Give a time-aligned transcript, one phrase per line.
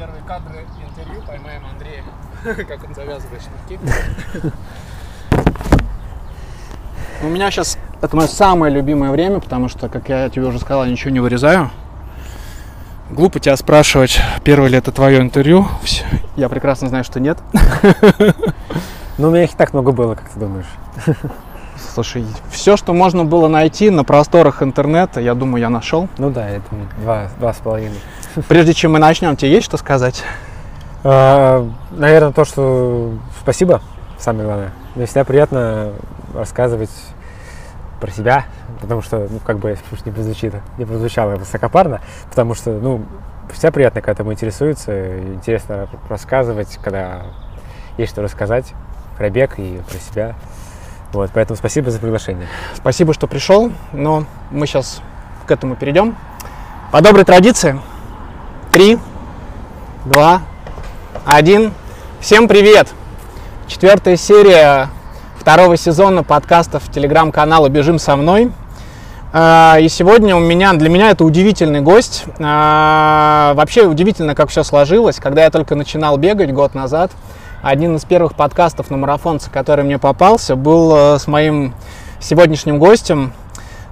[0.00, 2.02] первые кадры интервью поймаем Андрея,
[2.64, 3.78] как он завязывает шнурки.
[7.22, 10.86] У меня сейчас это мое самое любимое время, потому что, как я тебе уже сказал,
[10.86, 11.70] я ничего не вырезаю.
[13.10, 15.66] Глупо тебя спрашивать, первое ли это твое интервью.
[16.34, 17.38] Я прекрасно знаю, что нет.
[19.18, 20.64] Ну, у меня их так много было, как ты думаешь.
[21.94, 26.08] Слушай, все, что можно было найти на просторах интернета, я думаю, я нашел.
[26.16, 26.64] Ну да, это
[27.02, 27.98] два, два с половиной.
[28.48, 30.22] Прежде чем мы начнем, тебе есть что сказать?
[31.02, 33.80] А, наверное, то, что спасибо,
[34.18, 34.72] самое главное.
[34.94, 35.92] Мне всегда приятно
[36.34, 36.90] рассказывать
[38.00, 38.44] про себя,
[38.80, 43.04] потому что, ну, как бы, пусть не прозвучит, не прозвучало высокопарно, потому что, ну,
[43.52, 47.22] всегда приятно, когда тобой интересуются, интересно рассказывать, когда
[47.98, 48.72] есть что рассказать
[49.16, 50.34] про бег и про себя.
[51.12, 52.46] Вот, поэтому спасибо за приглашение.
[52.76, 55.00] Спасибо, что пришел, но мы сейчас
[55.46, 56.16] к этому перейдем.
[56.92, 57.78] По доброй традиции.
[58.72, 59.00] Три,
[60.04, 60.42] два,
[61.26, 61.72] один.
[62.20, 62.86] Всем привет!
[63.66, 64.90] Четвертая серия
[65.36, 68.52] второго сезона подкастов телеграм-канала «Бежим со мной».
[69.32, 72.26] А, и сегодня у меня, для меня это удивительный гость.
[72.38, 75.16] А, вообще удивительно, как все сложилось.
[75.16, 77.10] Когда я только начинал бегать год назад,
[77.62, 81.74] один из первых подкастов на марафонце, который мне попался, был э, с моим
[82.20, 83.32] сегодняшним гостем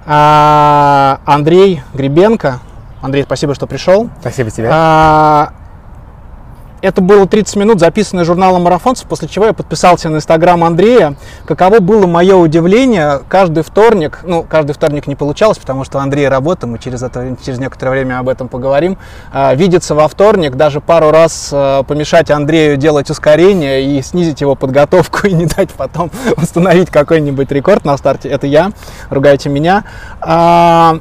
[0.05, 2.61] а, Андрей Гребенко.
[3.01, 4.09] Андрей, спасибо, что пришел.
[4.21, 4.69] Спасибо тебе.
[6.81, 11.15] Это было 30 минут, записанное журналом марафонцев, после чего я подписался на инстаграм Андрея.
[11.45, 16.67] Каково было мое удивление, каждый вторник, ну, каждый вторник не получалось, потому что Андрей работа,
[16.67, 18.97] мы через, это, через некоторое время об этом поговорим,
[19.33, 24.55] а, видеться во вторник, даже пару раз а, помешать Андрею делать ускорение и снизить его
[24.55, 28.71] подготовку и не дать потом установить какой-нибудь рекорд на старте, это я,
[29.09, 29.83] ругайте меня.
[30.21, 30.99] А,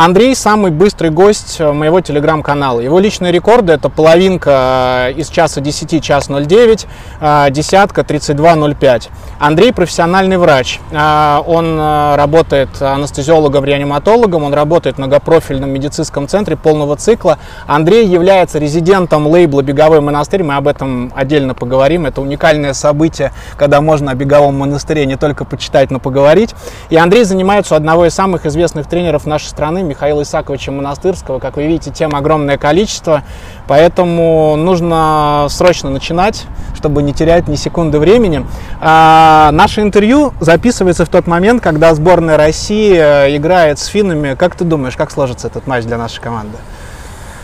[0.00, 2.78] Андрей самый быстрый гость э, моего телеграм-канала.
[2.78, 6.86] Его личные рекорды это половинка э, из часа 10, час 09,
[7.20, 9.08] э, десятка 32.05.
[9.40, 10.80] Андрей профессиональный врач.
[10.90, 17.38] Он работает анестезиологом, реаниматологом, он работает в многопрофильном медицинском центре полного цикла.
[17.66, 20.42] Андрей является резидентом лейбла «Беговой монастырь».
[20.42, 22.06] Мы об этом отдельно поговорим.
[22.06, 26.54] Это уникальное событие, когда можно о беговом монастыре не только почитать, но поговорить.
[26.90, 31.38] И Андрей занимается у одного из самых известных тренеров нашей страны, Михаила Исаковича Монастырского.
[31.38, 33.24] Как вы видите, тем огромное количество,
[33.66, 38.46] поэтому нужно срочно начинать, чтобы не терять ни секунды времени.
[38.80, 44.34] А, наше интервью записывается в тот момент, когда сборная России э, играет с финнами.
[44.34, 46.58] Как ты думаешь, как сложится этот матч для нашей команды?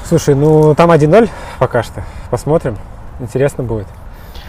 [0.06, 1.28] Слушай, ну там 1-0
[1.58, 2.04] пока что.
[2.30, 2.76] Посмотрим.
[3.20, 3.86] Интересно будет.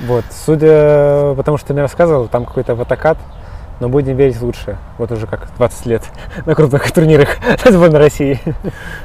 [0.06, 3.17] Вот, судя потому что ты мне рассказывал, там какой-то ватакат
[3.80, 4.78] но будем верить в лучшее.
[4.97, 6.03] Вот уже как 20 лет
[6.46, 7.30] на крупных турнирах
[7.66, 8.40] сборной России.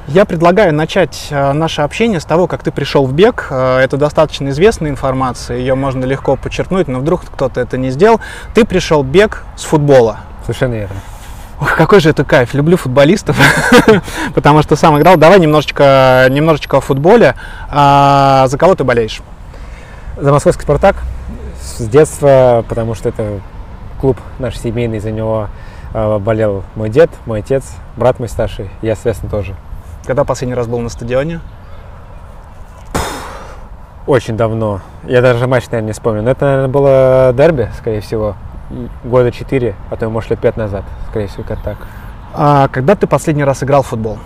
[0.08, 3.48] Я предлагаю начать э, наше общение с того, как ты пришел в бег.
[3.50, 8.20] Э, это достаточно известная информация, ее можно легко подчеркнуть, но вдруг кто-то это не сделал.
[8.54, 10.20] Ты пришел в бег с футбола.
[10.42, 10.96] Совершенно верно.
[11.60, 12.54] Ох, какой же это кайф.
[12.54, 13.36] Люблю футболистов,
[14.34, 15.18] потому что сам играл.
[15.18, 17.34] Давай немножечко, немножечко о футболе.
[17.68, 19.20] А, за кого ты болеешь?
[20.16, 20.96] За московский «Спартак»
[21.60, 23.40] с детства, потому что это
[24.00, 25.48] клуб наш семейный, за него
[25.92, 27.64] э, болел мой дед, мой отец,
[27.96, 29.54] брат мой старший, я, соответственно, тоже.
[30.06, 31.40] Когда последний раз был на стадионе?
[34.06, 34.80] Очень давно.
[35.04, 36.22] Я даже матч, наверное, не вспомню.
[36.22, 38.34] Но это, наверное, было дерби, скорее всего.
[39.04, 41.76] Года четыре, а то, может, лет пять назад, скорее всего, как так.
[42.32, 44.18] А когда ты последний раз играл в футбол?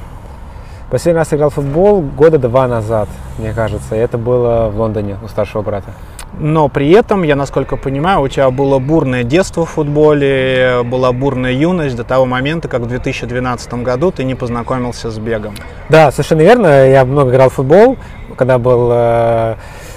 [0.90, 3.08] Последний раз играл в футбол года два назад,
[3.38, 3.96] мне кажется.
[3.96, 5.90] И это было в Лондоне у старшего брата.
[6.38, 11.52] Но при этом, я насколько понимаю, у тебя было бурное детство в футболе, была бурная
[11.52, 15.54] юность до того момента, как в 2012 году ты не познакомился с бегом.
[15.88, 16.88] Да, совершенно верно.
[16.88, 17.96] Я много играл в футбол,
[18.36, 19.54] когда был э,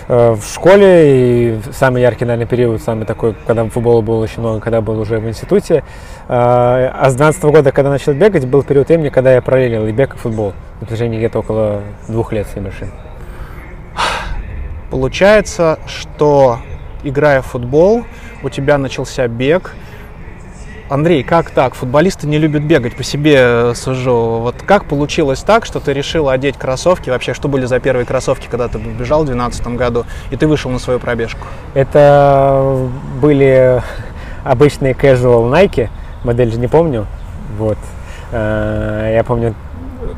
[0.09, 4.59] э, в школе, и самый яркий, наверное, период, самый такой, когда футбола было очень много,
[4.59, 5.83] когда был уже в институте.
[6.27, 9.91] Э, а с 12 года, когда начал бегать, был период времени, когда я параллелил и
[9.91, 10.53] бег, и футбол.
[10.81, 12.91] На протяжении где-то около двух лет с небольшим.
[14.89, 16.59] Получается, что
[17.03, 18.03] играя в футбол,
[18.43, 19.73] у тебя начался бег.
[20.89, 21.73] Андрей, как так?
[21.73, 24.39] Футболисты не любят бегать, по себе э, сужу.
[24.39, 27.09] Вот как получилось так, что ты решил одеть кроссовки?
[27.09, 30.71] Вообще, что были за первые кроссовки, когда ты бежал в 2012 году, и ты вышел
[30.71, 31.45] на свою пробежку?
[31.73, 32.87] Это
[33.21, 33.83] были
[34.45, 35.89] обычные casual Nike,
[36.23, 37.05] модель же не помню.
[37.57, 37.77] Вот.
[38.31, 39.55] Э, я помню,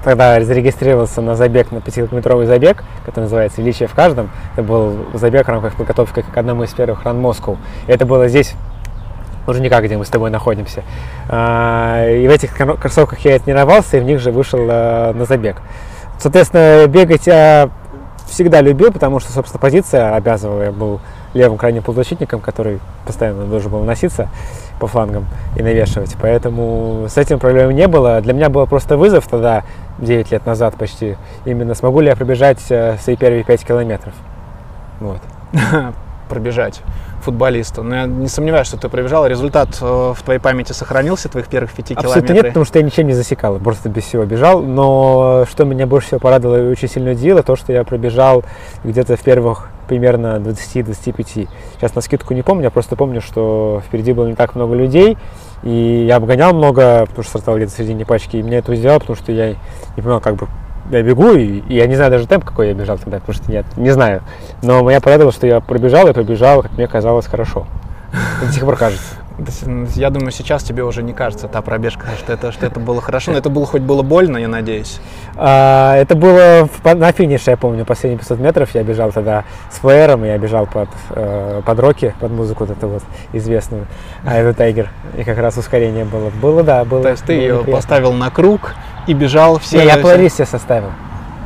[0.04, 4.30] тогда зарегистрировался на забег, на 5-километровый забег, который называется «Величие в каждом».
[4.54, 7.58] Это был забег в рамках подготовки к одному из первых ран Москву.
[7.88, 8.56] Это было здесь,
[9.48, 10.84] уже никак, где мы с тобой находимся.
[11.28, 15.58] А, и в этих кроссовках я тренировался, и в них же вышел а, на забег.
[16.20, 17.70] Соответственно, бегать я
[18.30, 20.64] всегда любил, потому что, собственно, позиция обязывала.
[20.64, 21.00] Я был
[21.34, 24.30] левым крайним полузащитником, который постоянно должен был носиться
[24.80, 26.16] по флангам и навешивать.
[26.22, 28.22] Поэтому с этим проблем не было.
[28.22, 29.64] Для меня был просто вызов тогда,
[30.02, 34.14] 9 лет назад почти, именно смогу ли я пробежать э, свои первые 5 километров.
[35.00, 35.22] Вот.
[36.30, 36.82] пробежать
[37.22, 37.84] футболисту.
[37.84, 39.28] Но я не сомневаюсь, что ты пробежал.
[39.28, 42.36] Результат э, в твоей памяти сохранился, твоих первых пяти Абсолютно километров?
[42.36, 44.62] нет, потому что я ничем не засекал, просто без всего бежал.
[44.62, 48.44] Но что меня больше всего порадовало и очень сильно удивило, то, что я пробежал
[48.84, 51.50] где-то в первых примерно 20-25.
[51.76, 55.18] Сейчас на скидку не помню, я просто помню, что впереди было не так много людей,
[55.64, 59.00] и я обгонял много, потому что стартовал где-то в середине пачки, и меня это удивляло,
[59.00, 60.48] потому что я не понимал, как бы
[60.90, 63.66] я бегу, и, я не знаю даже темп, какой я бежал тогда, потому что нет,
[63.78, 64.22] не знаю.
[64.62, 67.68] Но меня порадовало, что я пробежал, и пробежал, как мне казалось, хорошо.
[68.42, 69.19] До сих пор кажется.
[69.96, 73.32] Я думаю, сейчас тебе уже не кажется та пробежка, что это, что это было хорошо.
[73.32, 75.00] Но это было хоть было больно, я надеюсь.
[75.36, 78.76] А, это было в, на финише, я помню, последние 500 метров.
[78.76, 82.88] Я бежал тогда с флеером, я бежал под, э, под роки, под музыку вот эту
[82.88, 83.04] вот
[83.34, 83.88] известную,
[84.26, 84.90] а это Тайгер.
[85.18, 86.30] И как раз ускорение было.
[86.42, 87.04] Было, да, было.
[87.04, 87.72] То есть ты ее неприятно.
[87.74, 88.76] поставил на круг
[89.08, 89.80] и бежал все...
[89.80, 90.92] Не, я плейлист себе составил.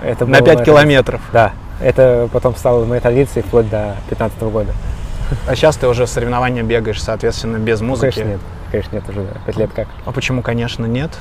[0.04, 1.22] Это На было 5 моя километров.
[1.32, 1.54] Да.
[1.82, 4.72] Это потом стало моей традицией вплоть до 15 года.
[5.48, 8.16] А сейчас ты уже соревнования бегаешь, соответственно, без Ну, музыки.
[8.16, 8.40] конечно, нет.
[8.72, 9.28] Конечно, нет уже.
[9.46, 9.88] Пять лет как.
[10.06, 11.12] А почему, конечно, нет?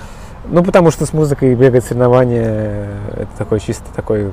[0.44, 4.32] Ну, потому что с музыкой бегать соревнования, это такой чисто такой,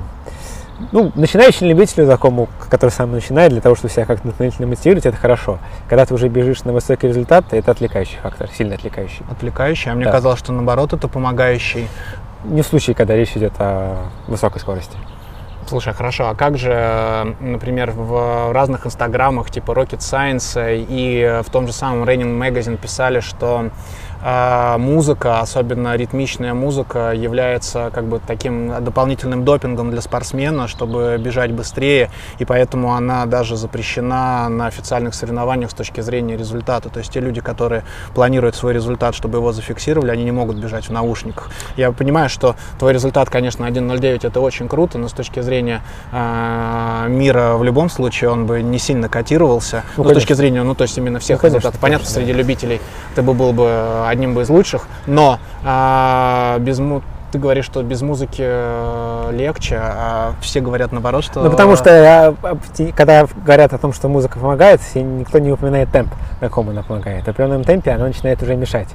[0.91, 5.17] ну, начинающему любителю такому, который сам начинает, для того, чтобы себя как-то дополнительно мотивировать, это
[5.17, 5.59] хорошо.
[5.87, 9.23] Когда ты уже бежишь на высокий результат, это отвлекающий фактор, сильно отвлекающий.
[9.29, 10.11] Отвлекающий, а мне Да.
[10.11, 11.87] казалось, что наоборот это помогающий.
[12.45, 13.97] Не в случае, когда речь идет о
[14.27, 14.97] высокой скорости.
[15.69, 20.57] Слушай, хорошо, а как же, э, например, в разных инстаграмах типа Rocket Science
[20.89, 23.69] и в том же самом Raining Magazine писали, что
[24.23, 31.51] э, музыка, особенно ритмичная музыка, является как бы таким дополнительным допингом для спортсмена, чтобы бежать
[31.51, 36.89] быстрее, и поэтому она даже запрещена на официальных соревнованиях с точки зрения результата.
[36.89, 37.83] То есть те люди, которые
[38.13, 41.49] планируют свой результат, чтобы его зафиксировали, они не могут бежать в наушниках.
[41.77, 45.81] Я понимаю, что твой результат, конечно, 1.09 это очень круто, но с точки зрения
[46.11, 49.83] э, мира в любом случае он бы не сильно котировался.
[49.97, 51.79] Ну, Ну, с точки зрения, ну, то есть именно всех Ну, конечно, результатов.
[51.79, 52.81] Понятно, конечно, среди любителей
[53.15, 57.01] ты бы был бы одним из лучших, но а, без му-
[57.31, 61.43] ты говоришь, что без музыки э, легче, а все говорят наоборот, что...
[61.43, 65.91] Ну, потому что а, те- когда говорят о том, что музыка помогает, никто не упоминает
[65.91, 66.11] темп,
[66.41, 67.25] на каком она помогает.
[67.25, 68.87] В определенном темпе она начинает уже мешать.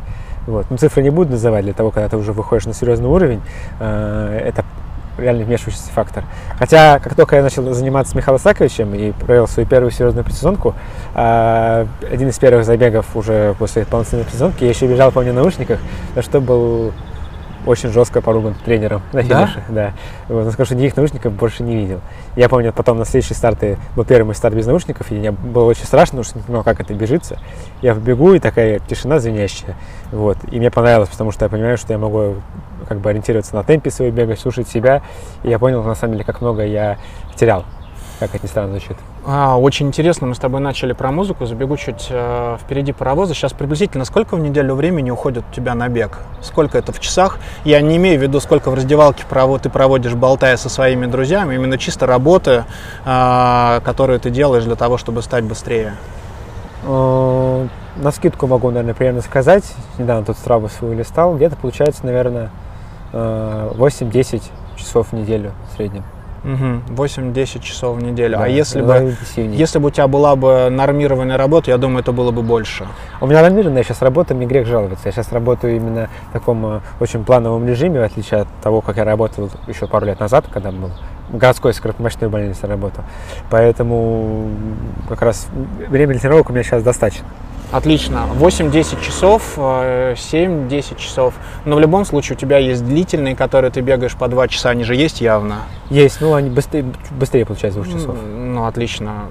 [0.48, 0.66] Вот.
[0.68, 3.40] Ну, цифры не буду называть для того, когда ты уже выходишь на серьезный уровень.
[3.78, 4.64] э, это
[5.18, 6.24] реально вмешивающийся фактор.
[6.58, 10.74] Хотя, как только я начал заниматься Михаилом Саковичем и провел свою первую серьезную предсезонку,
[11.14, 15.78] э, один из первых забегов уже после полноценной предсезонки, я еще бежал, помню, в наушниках,
[16.14, 16.92] за что был
[17.66, 19.46] очень жестко поруган тренером на Да?
[19.46, 19.62] финише.
[19.68, 19.92] Да?
[20.28, 22.00] Вот, он сказал, что никаких наушников больше не видел.
[22.36, 25.30] Я помню, потом на следующий старт и был первый мой старт без наушников, и мне
[25.30, 27.38] было очень страшно, потому что не понимал, как это бежится.
[27.84, 29.76] Я побегу, и такая тишина звенящая.
[30.10, 30.38] Вот.
[30.50, 32.36] И мне понравилось, потому что я понимаю, что я могу
[32.88, 35.02] как бы ориентироваться на темпе своего бега, слушать себя.
[35.42, 36.96] И я понял, на самом деле, как много я
[37.36, 37.66] терял.
[38.20, 38.96] Как это ни странно звучит.
[39.26, 43.34] А, очень интересно, мы с тобой начали про музыку, забегу чуть э, впереди паровоза.
[43.34, 46.20] Сейчас приблизительно сколько в неделю времени уходит у тебя на бег?
[46.40, 47.38] Сколько это в часах?
[47.64, 51.54] Я не имею в виду, сколько в раздевалке прово- ты проводишь, болтая со своими друзьями,
[51.56, 52.64] именно чисто работы,
[53.04, 55.92] э, которую ты делаешь для того, чтобы стать быстрее.
[56.84, 59.64] Э, На скидку могу, наверное, примерно сказать.
[59.98, 61.36] Недавно тут страву свою листал.
[61.36, 62.50] Где-то получается, наверное,
[63.12, 64.42] э, 8-10
[64.76, 66.02] часов в неделю в среднем.
[66.42, 68.36] Мгм, 8-10 часов в неделю.
[68.36, 72.00] а Да, если иногда бы, если бы у тебя была бы нормированная работа, я думаю,
[72.00, 72.86] это было бы больше.
[73.22, 75.06] У меня нормированная сейчас работа, мне грех жаловаться.
[75.08, 78.96] Я сейчас работаю именно в таком э, очень плановом режиме, в отличие от того, как
[78.98, 80.90] я работал еще пару лет назад, когда был
[81.30, 83.04] городской скоротмощной больнице работал.
[83.50, 84.50] Поэтому
[85.08, 85.48] как раз
[85.88, 87.26] время для тренировок у меня сейчас достаточно.
[87.72, 88.26] Отлично.
[88.38, 91.34] 8-10 часов, э, 7-10 часов.
[91.64, 94.84] Но в любом случае у тебя есть длительные, которые ты бегаешь по 2 часа, они
[94.84, 95.56] же есть явно.
[95.90, 98.16] Есть, ну они быстрее, быстрее получается двух часов.
[98.24, 99.24] Ну, отлично.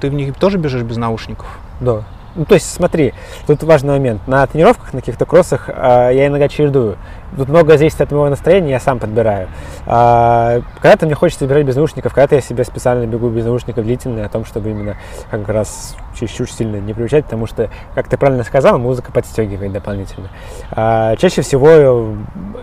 [0.00, 1.46] Ты в них тоже бежишь без наушников?
[1.80, 2.04] Да.
[2.36, 3.14] Ну, то есть, смотри,
[3.46, 4.26] тут важный момент.
[4.26, 6.96] На тренировках, на каких-то кроссах а, я иногда чередую.
[7.36, 9.48] Тут многое зависит от моего настроения, я сам подбираю.
[9.86, 14.24] А, когда-то мне хочется бежать без наушников, когда-то я себе специально бегу без наушников длительные,
[14.24, 14.96] о том, чтобы именно
[15.30, 20.28] как раз чуть-чуть сильно не приучать, потому что, как ты правильно сказал, музыка подстегивает дополнительно.
[20.72, 22.14] А, чаще всего э,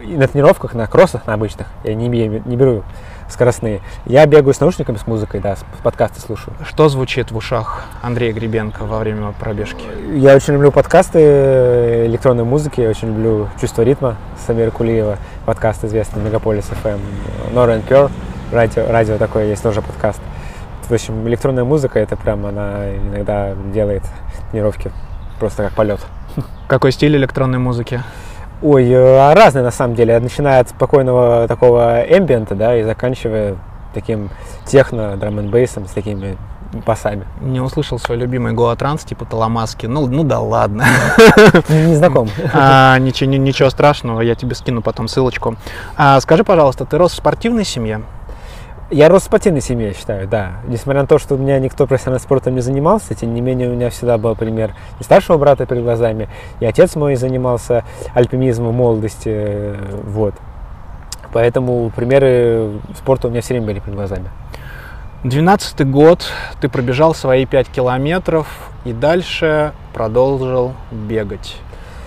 [0.04, 2.84] на тренировках, на кроссах, на обычных, я не, не беру
[3.32, 3.82] скоростные.
[4.06, 6.54] Я бегаю с наушниками, с музыкой, да, с- подкасты слушаю.
[6.66, 9.84] Что звучит в ушах Андрея Гребенко во время пробежки?
[10.14, 15.84] Я очень люблю подкасты э, электронной музыки, я очень люблю «Чувство ритма» Самира Кулиева, подкаст
[15.86, 17.00] известный «Мегаполис FM»,
[17.54, 18.12] «Nora and Pure».
[18.52, 20.20] радио, радио такое есть, тоже подкаст.
[20.88, 24.04] В общем, электронная музыка, это прям она иногда делает
[24.52, 24.92] тренировки
[25.40, 26.00] просто как полет.
[26.68, 28.02] Какой стиль электронной музыки?
[28.62, 30.20] Ой, э, разные на самом деле.
[30.20, 33.56] Начиная от спокойного такого эмбиента, да, и заканчивая
[33.94, 34.30] таким
[34.66, 36.38] техно, драм н бейсом с такими
[36.86, 37.26] басами.
[37.42, 39.88] Не услышал свой любимый Гоатранс, типа Таламаски.
[39.88, 40.86] Ну, ну да ладно.
[41.70, 42.30] Не знаком.
[42.54, 45.56] А, ничего, ничего страшного, я тебе скину потом ссылочку.
[45.98, 48.02] А, скажи, пожалуйста, ты рос в спортивной семье?
[48.92, 50.58] Я рос в спортивной семье, я считаю, да.
[50.68, 53.72] Несмотря на то, что у меня никто профессиональным спортом не занимался, тем не менее у
[53.72, 56.28] меня всегда был пример и старшего брата перед глазами,
[56.60, 60.34] и отец мой занимался альпинизмом в молодости, вот.
[61.32, 64.30] Поэтому примеры спорта у меня все время были перед глазами.
[65.24, 66.28] Двенадцатый год,
[66.60, 68.48] ты пробежал свои 5 километров
[68.84, 71.56] и дальше продолжил бегать.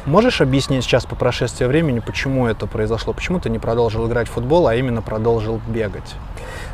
[0.07, 3.15] Можешь объяснить сейчас по прошествии времени, почему это произошло?
[3.15, 6.15] Почему ты не продолжил играть в футбол, а именно продолжил бегать?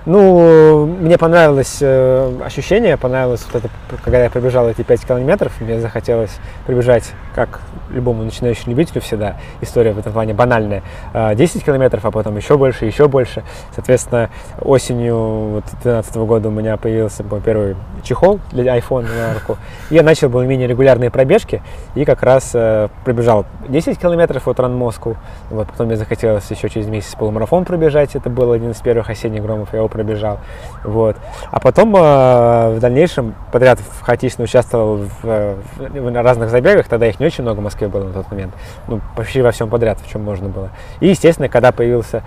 [0.06, 3.70] Ну, мне понравилось э, ощущение, понравилось вот это,
[4.02, 7.60] когда я пробежал эти 5 километров, мне захотелось пробежать, как
[7.90, 10.82] любому начинающему любителю всегда, история в этом плане банальная,
[11.12, 13.42] 10 э, километров, а потом еще больше, еще больше.
[13.74, 19.58] Соответственно, осенью 2012 года у меня появился мой первый чехол для iPhone на руку,
[19.90, 21.62] и я начал более-менее регулярные пробежки,
[21.94, 22.88] и как раз э,
[23.20, 25.16] пробежал 10 километров от Ран Москву,
[25.50, 29.42] вот, потом мне захотелось еще через месяц полумарафон пробежать, это был один из первых осенних
[29.42, 30.38] громов, я его пробежал.
[30.84, 31.16] Вот.
[31.50, 37.20] А потом э, в дальнейшем подряд хаотично участвовал в, в, в разных забегах, тогда их
[37.20, 38.54] не очень много в Москве было на тот момент,
[38.88, 40.70] ну, почти во всем подряд, в чем можно было.
[41.00, 42.22] И, естественно, когда появился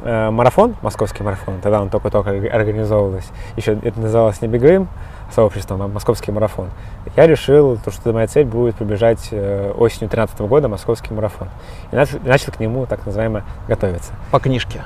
[0.00, 4.88] э, марафон, московский марафон, тогда он только-только организовывался, еще это называлось не беговым
[5.32, 6.68] сообществом, московский марафон,
[7.16, 11.48] я решил, то, что моя цель будет пробежать э, осенью 2013 года московский марафон.
[11.90, 14.12] И начал, начал к нему, так называемо, готовиться.
[14.30, 14.82] По книжке?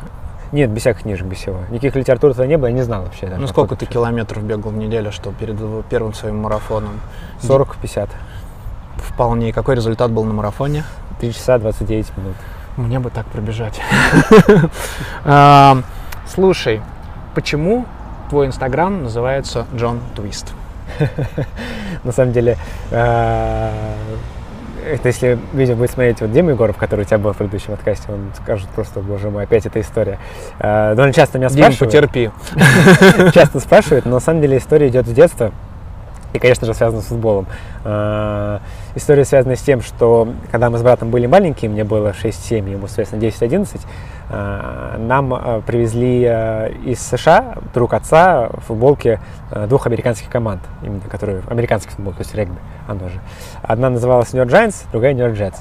[0.53, 1.59] Нет, без всяких книжек, без всего.
[1.71, 3.27] Никаких литератур тогда не было, я не знал вообще.
[3.27, 5.57] Даже, ну сколько ты километров бегал в неделю, что перед
[5.89, 7.01] первым своим марафоном?
[7.43, 8.09] 40-50.
[8.97, 9.53] Вполне.
[9.53, 10.85] Какой результат был на марафоне?
[11.21, 12.37] 3 часа 29 минут.
[12.77, 13.81] Мне бы так пробежать.
[16.27, 16.81] Слушай,
[17.35, 17.87] почему
[18.29, 20.53] твой инстаграм называется Джон Твист?
[22.05, 22.57] На самом деле,
[22.91, 23.73] а,
[24.87, 28.05] это если видео будет смотреть вот Дима Егоров, который у тебя был в предыдущем подкасте,
[28.09, 30.19] он скажет просто, боже мой, опять эта история.
[30.61, 31.93] Довольно часто меня спрашивают.
[31.93, 32.31] Дима, потерпи.
[33.35, 35.53] Часто спрашивают, но на самом деле история идет с детства.
[36.37, 37.47] И, конечно же, связана с футболом.
[37.83, 38.61] Uh,
[38.95, 42.89] история связана с тем, что когда мы с братом были маленькие, мне было 6-7, ему,
[42.89, 43.81] соответственно, 10-11,
[44.29, 46.25] uh, нам uh, привезли
[46.85, 49.19] из США друг отца футболки
[49.67, 53.19] двух американских команд, именно которые американских футбол, то есть регби, оно же.
[53.63, 55.57] Одна называлась New York Giants, другая New York Jets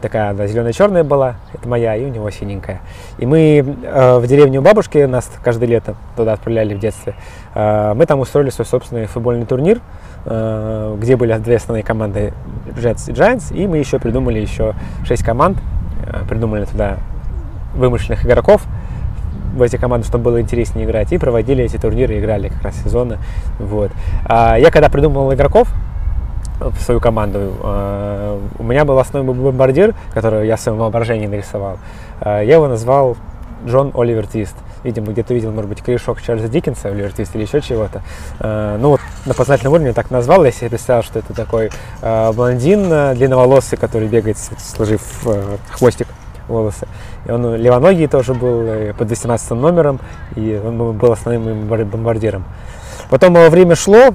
[0.00, 2.80] такая да, зеленая-черная была, это моя, и у него синенькая.
[3.18, 7.14] И мы э, в деревне у бабушки, нас каждое лето туда отправляли в детстве,
[7.54, 9.80] э, мы там устроили свой собственный футбольный турнир,
[10.24, 12.32] где были две основные команды
[12.76, 15.58] Jets и Giants, и мы еще придумали еще шесть команд,
[16.06, 16.98] э, придумали туда
[17.74, 18.62] вымышленных игроков
[19.54, 23.18] в эти команды, чтобы было интереснее играть, и проводили эти турниры, играли как раз сезоны.
[23.58, 23.90] Вот.
[24.24, 25.68] А я когда придумал игроков,
[26.60, 27.54] в свою команду.
[27.62, 31.78] Э, у меня был основной бомбардир, который я в своем воображении нарисовал.
[32.24, 33.16] Я его назвал
[33.64, 37.60] Джон Оливер Твист видимо, где-то видел, может быть, корешок Чарльза Диккенса в Ливертвисте или еще
[37.60, 38.02] чего-то.
[38.40, 41.70] Э, ну вот на познательном уровне так назвал, я себе представил, что это такой
[42.02, 45.02] э, блондин э, длинноволосый, который бегает, сложив
[45.70, 46.08] хвостик
[46.48, 46.86] волосы.
[47.26, 50.00] И он левоногий тоже был, под 18 номером,
[50.34, 52.44] и он был основным бомбардиром.
[53.10, 54.14] Потом время шло,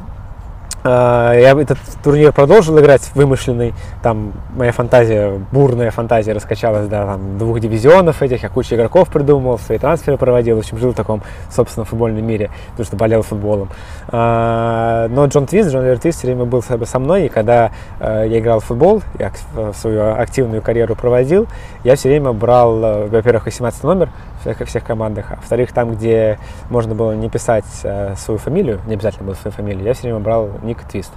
[0.83, 7.59] я этот турнир продолжил играть вымышленный, там моя фантазия, бурная фантазия раскачалась до там, двух
[7.59, 11.85] дивизионов этих, я кучу игроков придумывал, свои трансферы проводил, в общем, жил в таком собственном
[11.85, 13.69] футбольном мире, потому что болел футболом.
[14.09, 18.23] А, но Джон Твист, Джон Лер Твист все время был со мной, и когда а,
[18.23, 19.31] я играл в футбол, я
[19.73, 21.47] свою активную карьеру проводил,
[21.83, 24.09] я все время брал, во-первых, 18 номер,
[24.43, 25.31] всех, всех командах.
[25.31, 26.37] А во-вторых, там, где
[26.69, 30.19] можно было не писать э, свою фамилию, не обязательно было свою фамилию, я все время
[30.19, 31.11] брал ник Твист.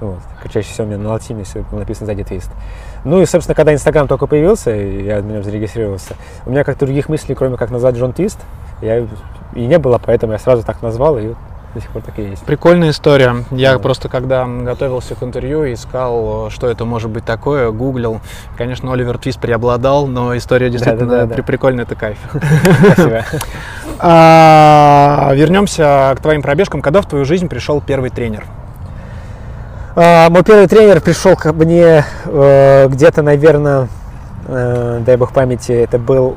[0.00, 0.18] Вот.
[0.50, 2.50] Чаще всего у меня на латине все написано сзади твист.
[3.04, 6.14] Ну и, собственно, когда Инстаграм только появился, и я на нем зарегистрировался,
[6.46, 8.38] у меня как-то других мыслей, кроме как назвать Джон Твист,
[8.80, 9.00] я
[9.54, 11.34] и не было, поэтому я сразу так назвал, и
[11.74, 12.42] до сих пор так и есть.
[12.44, 13.44] Прикольная история.
[13.50, 13.78] Я да.
[13.78, 18.20] просто, когда готовился к интервью, искал, что это может быть такое, гуглил.
[18.56, 21.42] Конечно, Оливер Твист преобладал, но история действительно да, да, да, да.
[21.42, 22.18] прикольная, это кайф.
[22.92, 23.24] Спасибо.
[24.02, 26.80] А, вернемся к твоим пробежкам.
[26.80, 28.46] Когда в твою жизнь пришел первый тренер?
[29.94, 33.88] А, мой первый тренер пришел ко мне э, где-то, наверное,
[34.46, 36.36] э, дай бог памяти, это был,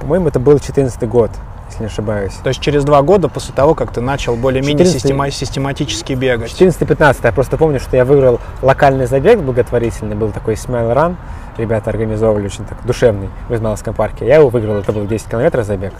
[0.00, 1.30] по-моему, это был 14 год,
[1.78, 2.34] если не ошибаюсь.
[2.42, 6.50] То есть через два года после того, как ты начал более-менее 14 система- систематически бегать.
[6.50, 11.16] 14-15, я просто помню, что я выиграл локальный забег благотворительный, был такой Smile Run,
[11.56, 14.26] ребята организовывали очень так душевный в Измайловском парке.
[14.26, 15.92] Я его выиграл, это был 10 километров забег.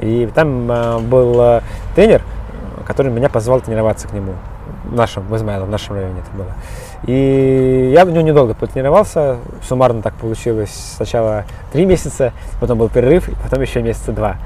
[0.00, 1.60] И там э, был э,
[1.94, 2.22] тренер,
[2.86, 4.34] который меня позвал тренироваться к нему.
[4.84, 6.52] В нашем, в Измайлово, в нашем районе это было.
[7.04, 10.94] И я в нем недолго потренировался, суммарно так получилось.
[10.96, 14.36] Сначала три месяца, потом был перерыв, потом еще месяца два.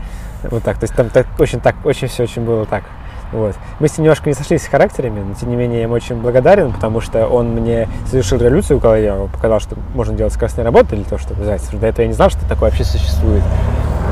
[0.44, 2.84] Вот так, то есть там так, очень так, очень все очень было так.
[3.32, 3.54] Вот.
[3.78, 6.16] Мы с ним немножко не сошлись с характерами, но тем не менее я ему очень
[6.16, 10.96] благодарен, потому что он мне совершил революцию в голове, показал, что можно делать скоростные работы
[10.96, 11.78] для того, чтобы зайцев.
[11.78, 13.44] До этого я не знал, что такое вообще существует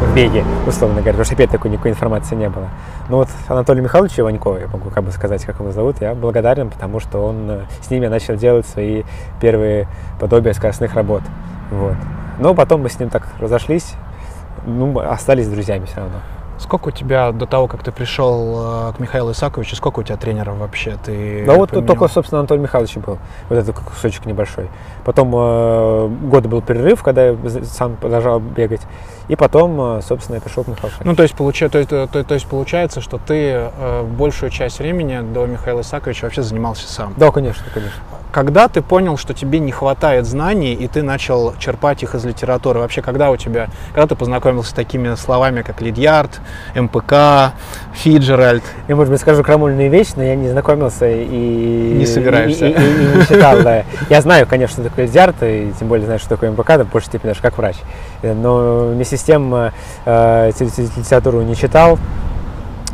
[0.00, 2.68] в беге, условно говоря, потому что опять такой никакой информации не было.
[3.08, 6.70] Но вот Анатолию Михайловичу Иванькову, я могу как бы сказать, как его зовут, я благодарен,
[6.70, 9.02] потому что он э, с ними начал делать свои
[9.40, 9.88] первые
[10.20, 11.22] подобия скоростных работ.
[11.72, 11.94] Вот.
[12.38, 13.94] Но потом мы с ним так разошлись,
[14.68, 16.18] ну, остались друзьями все равно.
[16.58, 20.16] Сколько у тебя до того, как ты пришел э, к Михаилу Исаковичу, сколько у тебя
[20.16, 20.96] тренеров вообще?
[21.04, 21.86] Ты Да вот поменял?
[21.86, 23.18] только, собственно, Анатолий Михайлович был.
[23.48, 24.68] Вот этот кусочек небольшой.
[25.04, 28.80] Потом э, год был перерыв, когда я сам продолжал бегать.
[29.28, 32.06] И потом, э, собственно, я пришел к Михаилу Ну, то есть, получа- то, есть, то,
[32.06, 37.14] то есть получается, что ты э, большую часть времени до Михаила Исаковича вообще занимался сам.
[37.16, 37.98] Да, конечно, конечно.
[38.30, 42.78] Когда ты понял, что тебе не хватает знаний, и ты начал черпать их из литературы?
[42.80, 46.38] Вообще, когда у тебя, когда ты познакомился с такими словами, как Лидьярд,
[46.74, 47.52] МПК,
[47.94, 48.62] Фиджеральд?
[48.86, 51.94] Я, может быть, скажу крамольную вещь, но я не знакомился и...
[51.98, 52.66] Не собираешься.
[52.68, 53.84] И, и- и- и не читал, да.
[54.10, 56.90] Я знаю, конечно, что такое Зярт, и тем более знаю, что такое МПК, да, в
[56.90, 57.76] большей степени даже как врач.
[58.22, 59.72] Э, Но вместе с тем э,
[60.06, 61.98] э, литературу не читал,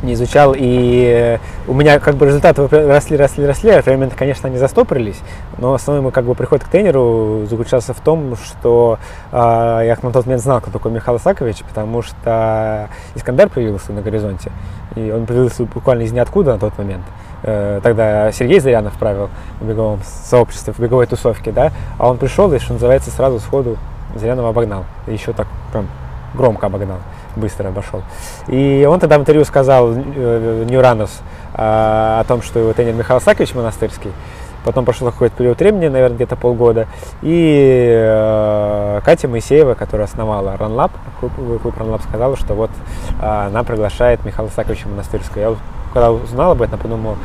[0.04, 3.95] не изучал, и э, у меня как бы результаты росли, росли, росли, а в какой
[3.95, 5.21] момент, конечно, они застопорились,
[5.59, 8.99] но основной мой как бы приход к тренеру заключался в том, что
[9.33, 14.02] э, я на тот момент знал, кто такой Михаил Сакович, потому что Искандер появился на
[14.02, 14.52] горизонте,
[14.95, 17.04] и он появился буквально из ниоткуда на тот момент.
[17.43, 22.53] Э, Тогда Сергей Зарянов правил в беговом сообществе, в беговой тусовке, да, а он пришел
[22.53, 23.77] и, что называется, сразу сходу
[24.14, 25.88] Зарянова обогнал, и еще так прям
[26.35, 26.99] громко обогнал,
[27.37, 28.03] быстро обошел.
[28.49, 31.11] И он тогда в интервью сказал э, Runners,
[31.55, 34.12] э, о том, что его тренер Михаил Сакович монастырский.
[34.64, 36.87] Потом прошло какой-то период времени, наверное, где-то полгода.
[37.20, 42.70] И э, Катя Моисеева, которая основала RunLab, клуб, клуб RunLab, сказала, что вот
[43.20, 45.40] э, она приглашает Михаила Саковича монастырского.
[45.40, 45.57] Я
[45.92, 47.16] когда узнал об этом, подумал,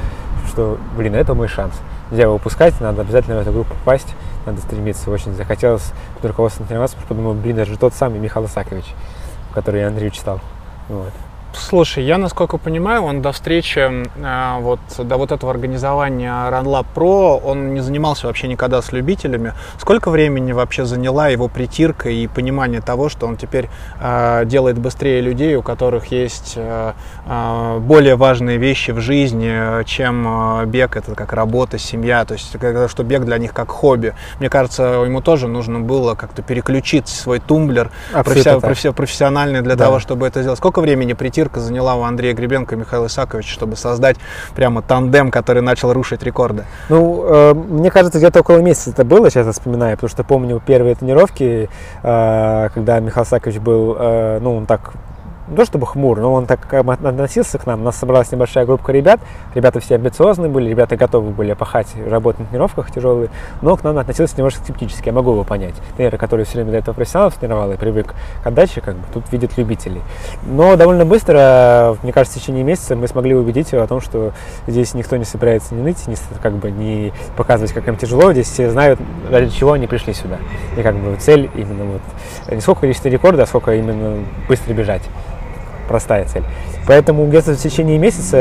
[0.48, 1.74] что, блин, это мой шанс.
[2.12, 5.12] Нельзя его упускать, надо обязательно в эту группу попасть, надо стремиться.
[5.12, 8.86] Очень захотелось под руководством тренироваться, потому что подумал, блин, это же тот самый Михаил Сакович,
[9.54, 10.39] который я Андрею читал.
[10.88, 11.13] Вот.
[11.54, 17.42] Слушай, я, насколько понимаю, он до встречи, э, вот, до вот этого организования RunLab Pro,
[17.44, 19.54] он не занимался вообще никогда с любителями.
[19.80, 23.68] Сколько времени вообще заняла его притирка и понимание того, что он теперь
[24.00, 26.94] э, делает быстрее людей, у которых есть э,
[27.80, 33.04] более важные вещи в жизни, чем бег, это как работа, семья, то есть как- что
[33.04, 34.14] бег для них как хобби.
[34.40, 38.28] Мне кажется, ему тоже нужно было как-то переключить свой тумблер так.
[38.28, 39.86] професси- профессиональный для Да.
[39.86, 40.60] того, чтобы это сделать.
[40.60, 44.17] Сколько времени притирка заняла у Андрея Гребенко и Михаила Исаковича, чтобы создать
[44.56, 46.65] прямо тандем, который начал рушить рекорды?
[46.89, 50.62] Ну, э, мне кажется, где-то около месяца это было, сейчас я вспоминаю, потому что помню
[50.65, 51.69] первые тренировки,
[52.04, 54.91] э, когда Михаил Сакович был, э, ну, он так,
[55.50, 57.82] не то чтобы хмур, но он так как бы относился к нам.
[57.82, 59.20] У нас собралась небольшая группа ребят,
[59.56, 63.30] ребята все амбициозные были, ребята готовы были пахать, работать на тренировках тяжелые,
[63.62, 65.76] но к нам относился немножко скептически, я могу его понять.
[65.98, 69.32] Тренеры, которые все время до этого профессионалов тренировал и привык к отдаче, как бы тут
[69.32, 70.02] видят любителей.
[70.44, 74.34] Но довольно быстро, мне кажется, в течение месяца мы смогли убедить его о том, что
[74.68, 78.32] здесь никто не собирается не ныть, не, как бы не показывать, как им тяжело.
[78.34, 80.38] Здесь все знают, ради чего они пришли сюда.
[80.78, 82.02] И как бы цель именно вот
[82.54, 85.04] не сколько количество рекорда, а сколько именно быстро бежать.
[85.89, 86.43] Простая цель.
[86.86, 88.38] Поэтому где-то в течение месяца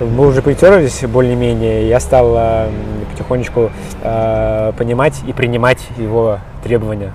[0.00, 1.88] э, мы уже притерлись более-менее.
[1.88, 2.68] Я стал э,
[3.12, 3.70] потихонечку
[4.02, 7.12] э, понимать и принимать его требования.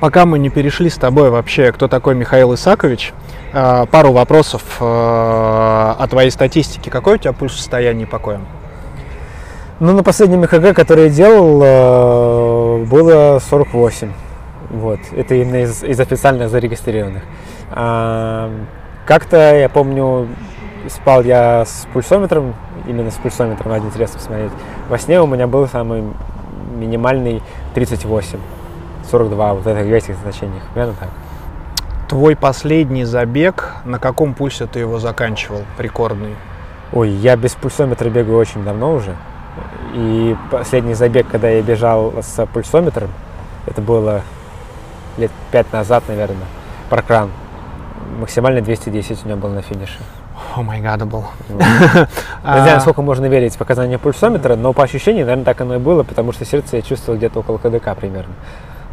[0.00, 3.12] Пока мы не перешли с тобой вообще, кто такой Михаил Исакович,
[3.52, 6.88] пару вопросов о твоей статистике.
[6.88, 8.38] Какой у тебя пульс в состоянии покоя?
[9.80, 14.12] Ну, на последнем ЭКГ, который я делал, было 48.
[14.70, 15.00] Вот.
[15.16, 17.22] Это именно из, из официально зарегистрированных.
[17.70, 20.28] Как-то, я помню,
[20.88, 22.54] спал я с пульсометром,
[22.86, 24.52] именно с пульсометром, ради интереса посмотреть.
[24.88, 26.04] Во сне у меня был самый
[26.76, 27.42] минимальный
[27.74, 28.38] 38,
[29.10, 30.62] 42, вот это в этих значениях.
[30.72, 31.08] Примерно так.
[32.08, 36.36] Твой последний забег, на каком пульсе ты его заканчивал, рекордный?
[36.92, 39.16] Ой, я без пульсометра бегаю очень давно уже.
[39.94, 43.10] И последний забег, когда я бежал с пульсометром,
[43.66, 44.22] это было
[45.16, 46.46] лет пять назад, наверное,
[46.90, 47.30] паркран.
[48.20, 49.98] Максимально 210 у меня был на финише.
[50.54, 51.24] О май гад, был.
[51.48, 51.56] Не
[52.42, 56.32] знаю, насколько можно верить показаниям пульсометра, но по ощущениям, наверное, так оно и было, потому
[56.32, 58.32] что сердце я чувствовал где-то около КДК примерно.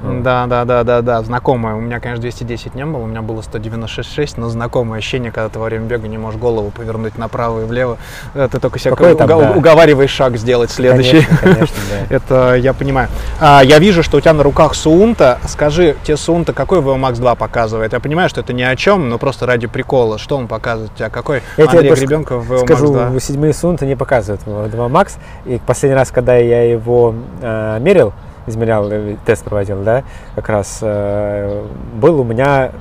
[0.04, 1.76] Да, да, да, да, да, знакомое.
[1.76, 5.60] У меня, конечно, 210 не было, у меня было 196,6, но знакомое ощущение, когда ты
[5.60, 7.98] во время бега не можешь голову повернуть направо и влево.
[8.34, 9.52] Э, ты только себя Какой там, уга- да.
[9.52, 11.26] уговариваешь шаг сделать следующий.
[11.26, 11.78] Конечно, конечно,
[12.10, 12.16] да.
[12.16, 13.08] Это я понимаю.
[13.40, 15.40] А, я вижу, что у тебя на руках Суунта.
[15.48, 17.94] Скажи, тебе Суунта какой VO Max 2 показывает?
[17.94, 20.18] Я понимаю, что это ни о чем, но просто ради прикола.
[20.18, 21.10] Что он показывает у тебя?
[21.10, 23.20] Какой Я Андрей Гребенков VO Max Скажу, 2?
[23.20, 25.18] седьмые сунты не показывают 2 Макс.
[25.46, 28.14] И последний раз, когда я его э, мерил,
[28.48, 30.04] измерял, э, тест проводил, да,
[30.36, 32.72] как раз э, был у меня,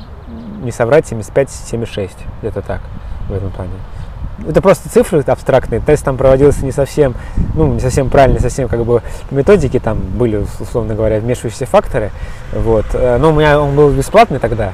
[0.63, 2.81] не соврать, 75-76, где-то так,
[3.29, 3.73] в этом плане.
[4.49, 7.15] Это просто цифры абстрактные, тест там проводился не совсем,
[7.55, 11.67] ну, не совсем правильно, не совсем как бы по методике, там были, условно говоря, вмешивающиеся
[11.67, 12.11] факторы,
[12.53, 14.73] вот, Э, но у меня он был бесплатный тогда,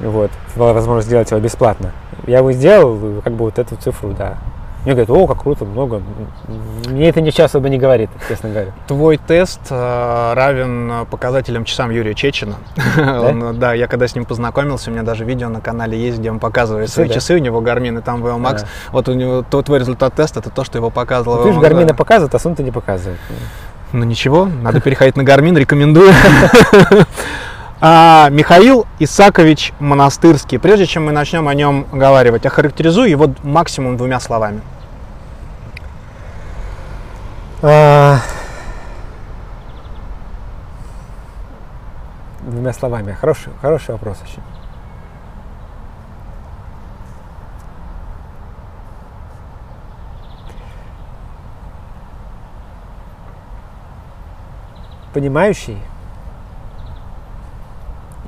[0.00, 1.92] вот, была возможность сделать его бесплатно.
[2.26, 4.38] Я его сделал, как бы вот эту цифру, да.
[4.84, 6.02] Мне говорят, о, как круто, много.
[6.88, 8.72] Мне это ничего особо не говорит, честно говоря.
[8.88, 12.56] Твой тест э, равен показателям часам Юрия Чечина.
[12.96, 16.18] Он, э, да, я когда с ним познакомился, у меня даже видео на канале есть,
[16.18, 17.14] где он показывает Часы, свои да?
[17.14, 18.56] часы, у него Garmin, и там VO Max.
[18.56, 18.66] Ага.
[18.90, 21.60] Вот у него то- твой результат теста, это то, что его показывал Ну, Ты же
[21.60, 21.94] Гармина да.
[21.94, 23.20] показывает, а Сун-то не показывает.
[23.92, 26.12] Ну ничего, надо переходить на Гармин, рекомендую.
[27.84, 30.60] А, Михаил Исакович Монастырский.
[30.60, 34.60] Прежде чем мы начнем о нем говорить, охарактеризуй его максимум двумя словами.
[37.64, 38.18] А,
[42.40, 43.12] Двумя словами.
[43.12, 44.42] Хороший, хороший вопрос очень.
[55.14, 55.78] Понимающий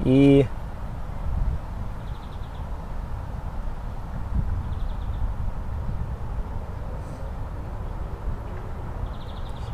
[0.05, 0.47] и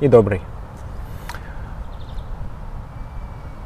[0.00, 0.42] и добрый.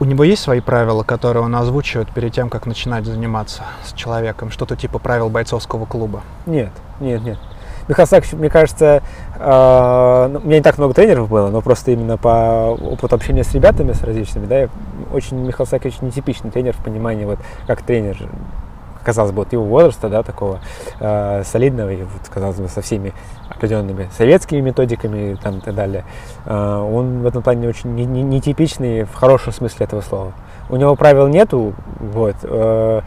[0.01, 4.51] У него есть свои правила, которые он озвучивает перед тем, как начинать заниматься с человеком?
[4.51, 6.23] Что-то типа правил бойцовского клуба?
[6.47, 7.38] Нет, нет, нет.
[7.87, 9.03] Михаил Сакович, мне кажется,
[9.38, 13.44] э, ну, у меня не так много тренеров было, но просто именно по опыту общения
[13.44, 14.68] с ребятами, с различными, да, я
[15.12, 18.16] очень Михаил Сакович нетипичный тренер в понимании, вот как тренер,
[19.04, 20.60] казалось бы, вот его возраста, да, такого
[21.00, 23.12] э, солидного, и вот, казалось бы, со всеми
[23.48, 26.04] определенными советскими методиками там, и так далее.
[26.46, 28.22] Э, он в этом плане очень не- не-
[29.04, 30.32] в хорошем смысле этого слова.
[30.70, 32.36] У него правил нету, вот.
[32.42, 33.00] э,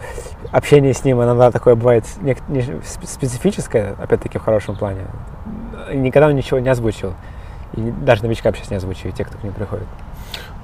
[0.52, 5.02] общение с ним иногда такое бывает не- сп- специфическое, опять-таки в хорошем плане.
[5.94, 7.14] Никогда он ничего не озвучил.
[7.74, 9.88] И даже новичкам сейчас не озвучиваю, те, кто к ним приходит.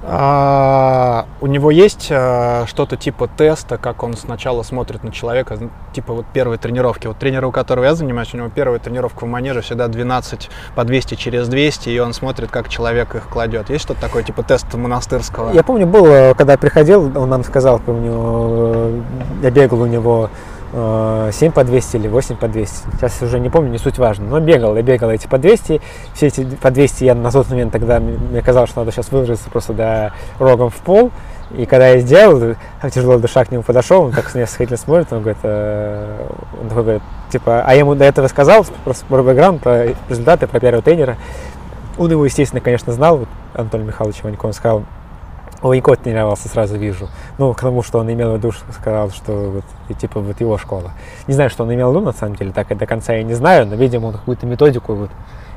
[0.06, 5.58] А, у него есть а, что-то типа теста, как он сначала смотрит на человека,
[5.94, 7.06] типа вот первой тренировки.
[7.06, 10.84] Вот тренера, у которого я занимаюсь, у него первая тренировка в манеже всегда 12 по
[10.84, 13.70] 200 через 200, и он смотрит, как человек их кладет.
[13.70, 15.52] Есть что-то такое, типа теста монастырского?
[15.52, 19.00] Я помню, был, э, когда приходил, он нам сказал, помню, э,
[19.44, 20.28] я бегал у него
[20.74, 22.74] 7 по 200 или 8 по 200.
[22.96, 24.26] Сейчас уже не помню, не суть важно.
[24.26, 25.80] Но бегал, я бегал эти по 200.
[26.14, 29.48] Все эти по 200 я на тот момент тогда, мне казалось, что надо сейчас выложиться
[29.50, 31.12] просто до рогом в пол.
[31.56, 32.56] И когда я сделал,
[32.92, 36.26] тяжело дыша к нему подошел, он так с меня сходительно смотрит, он говорит, э,
[36.60, 40.48] он такой говорит, типа, а я ему до этого сказал, просто про бэкграунд, про результаты,
[40.48, 41.16] про первого тренера.
[41.98, 44.82] Он его, естественно, конечно, знал, вот Антон Михайлович Ванько, он сказал,
[45.64, 47.08] у Ванько тренировался, сразу вижу.
[47.38, 50.58] Ну, к тому, что он имел в виду, сказал, что вот, и, типа вот его
[50.58, 50.92] школа.
[51.26, 53.22] Не знаю, что он имел в виду, на самом деле, так и до конца я
[53.22, 55.10] не знаю, но, видимо, он какую-то методику вот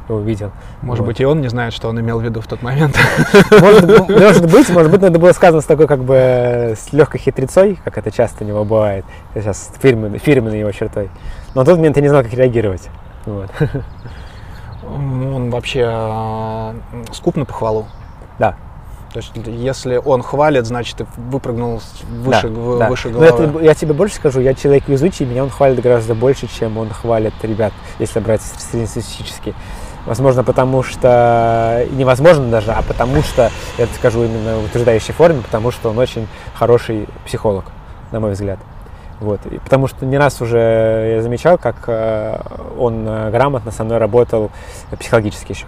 [0.07, 0.51] увидел.
[0.81, 1.07] Может Вот.
[1.07, 2.97] быть, и он не знает, что он имел в виду в тот момент.
[3.51, 6.93] Может, ну, может быть, может быть, это было сказано с такой, как бы, э, с
[6.93, 9.03] легкой хитрецой, как это часто у него бывает.
[9.33, 11.09] Сейчас фирменной, фирменной его чертой.
[11.53, 12.87] Но в тот момент я не знал, как реагировать.
[13.25, 13.49] Вот.
[14.89, 16.75] Он вообще а,
[17.11, 17.87] скуп на похвалу.
[18.39, 18.55] Да.
[19.13, 22.89] То есть, если он хвалит, значит, ты выпрыгнул выше, Да, г- да.
[22.89, 23.47] выше Но головы.
[23.47, 26.89] тебе- я тебе больше скажу, я человек везучий, меня он хвалит гораздо больше, чем он
[26.89, 29.55] хвалит ребят, если брать среднестатистически.
[30.05, 35.41] Возможно, потому что, невозможно даже, а потому что, я это скажу именно в утверждающей форме,
[35.41, 37.65] потому что он очень хороший психолог,
[38.11, 38.59] на мой взгляд.
[39.19, 39.39] Вот.
[39.47, 42.39] И потому что не раз уже я замечал, как э,
[42.77, 44.51] он э, грамотно со мной работал
[44.99, 45.65] психологически еще.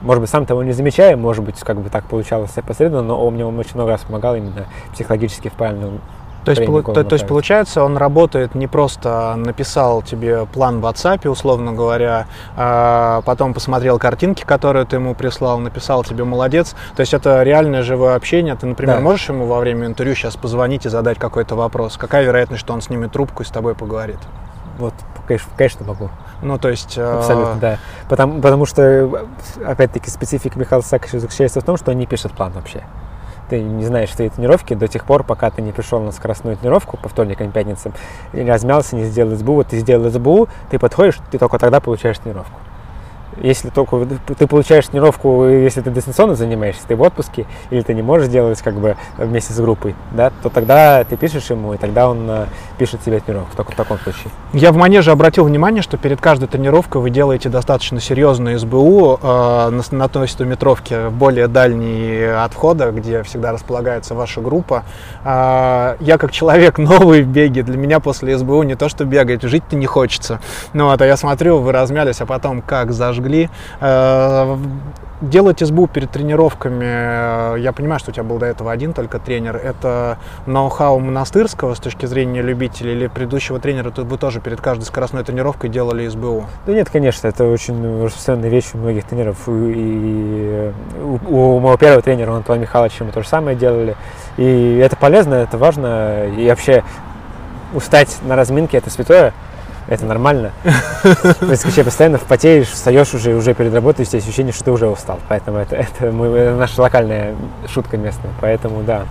[0.00, 3.34] Может быть, сам того не замечая, может быть, как бы так получалось опосредованно, но он
[3.34, 6.00] мне очень много раз помогал именно психологически в правильном
[6.44, 10.86] То есть, полу- то, то есть получается, он работает не просто написал тебе план в
[10.86, 16.76] WhatsApp, условно говоря, а потом посмотрел картинки, которые ты ему прислал, написал тебе молодец.
[16.94, 18.54] То есть это реальное живое общение.
[18.54, 19.02] Ты, например, Да.
[19.02, 21.96] можешь ему во время интервью сейчас позвонить и задать какой-то вопрос?
[21.96, 24.18] Какая вероятность, что он снимет трубку и с тобой поговорит?
[24.78, 24.94] Вот,
[25.26, 26.08] конечно, конечно могу.
[26.42, 26.96] Ну, то есть...
[26.96, 27.78] э, Абсолютно, да.
[28.08, 29.26] Потому, потому что,
[29.64, 32.84] опять-таки, специфика Михаила Саакашевича заключается в том, что он не пишет план вообще.
[33.48, 36.96] Ты не знаешь свои тренировки до тех пор, пока ты не пришел на скоростную тренировку
[36.98, 37.92] по вторникам, пятницам,
[38.32, 39.54] и не размялся, не сделал СБУ.
[39.54, 42.60] Вот ты сделал СБУ, ты подходишь, ты только тогда получаешь тренировку.
[43.42, 44.06] Если только
[44.38, 48.60] ты получаешь тренировку, если ты дистанционно занимаешься, ты в отпуске, или ты не можешь делать
[48.62, 52.46] как бы вместе с группой, да, то тогда ты пишешь ему, и тогда он э,
[52.78, 54.30] пишет тебе тренировку, только в таком случае.
[54.52, 59.70] Я в манеже обратил внимание, что перед каждой тренировкой вы делаете достаточно серьезную СБУ э,
[59.70, 64.84] на, на той стометровке, более дальний от входа, где всегда располагается ваша группа.
[65.24, 69.42] А, я как человек новый в беге, для меня после СБУ не то что бегать,
[69.42, 70.40] жить-то не хочется.
[70.72, 73.27] Ну вот, а я смотрю, вы размялись, а потом как зажгли.
[73.80, 74.56] Э,
[75.20, 79.18] Делать СБУ перед тренировками, э, я понимаю, что у тебя был до этого один только
[79.18, 84.60] тренер, это ноу-хау монастырского с точки зрения любителей или предыдущего тренера, то вы тоже перед
[84.60, 86.44] каждой скоростной тренировкой делали СБУ?
[86.66, 89.38] Да нет, конечно, это очень распространенная вещь у многих тренеров.
[89.48, 93.96] И у, у моего первого тренера, Антона Михайловича, мы то же самое делали.
[94.36, 96.28] И это полезно, это важно.
[96.28, 96.84] И вообще
[97.74, 99.34] устать на разминке– это святое.
[99.88, 100.52] Это нормально.
[101.40, 105.18] Если ты постоянно потеешь, встаешь уже, уже перед работой, есть ощущение, что ты уже устал.
[105.28, 107.34] Поэтому это, это, мы, это наша локальная
[107.66, 108.30] шутка местная.
[108.40, 109.04] Поэтому да.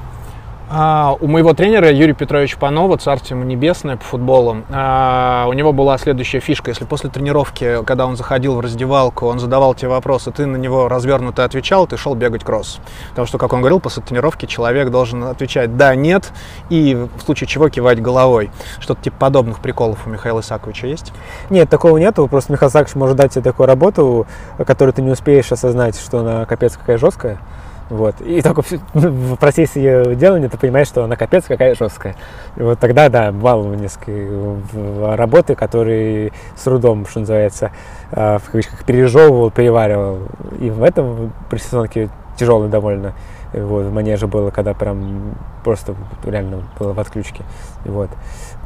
[0.69, 5.71] А, у моего тренера Юрия Петровича Панова, царство ему небесное по футболу, а, у него
[5.71, 6.71] была следующая фишка.
[6.71, 10.89] Если после тренировки, когда он заходил в раздевалку, он задавал тебе вопросы, ты на него
[10.89, 12.79] развернуто отвечал, ты шел бегать кросс.
[13.11, 16.33] Потому что, как он говорил, после тренировки человек должен отвечать «да», «нет»
[16.69, 18.51] и в случае чего кивать головой.
[18.79, 21.13] Что-то типа подобных приколов у Михаила Исаковича есть?
[21.49, 22.27] Нет, такого нету.
[22.27, 24.27] Просто Михаил Сакович может дать тебе такую работу,
[24.57, 27.39] которую ты не успеешь осознать, что она капец какая жесткая.
[27.89, 28.19] Вот.
[28.21, 32.15] И только в, в процессе ее делания ты понимаешь, что она капец какая жесткая.
[32.55, 37.71] И вот тогда, да, бывало несколько работы, которые с трудом, что называется,
[38.11, 40.19] э, в кавычках, пережевывал, переваривал.
[40.59, 43.13] И в этом при сезонке тяжелый довольно.
[43.53, 45.95] Вот, в манеже было, когда прям просто
[46.25, 47.43] реально было в отключке.
[47.85, 48.09] Вот.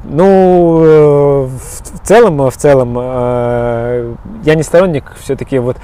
[0.04, 5.78] Ну, э, в целом, в целом, э, я не сторонник все-таки вот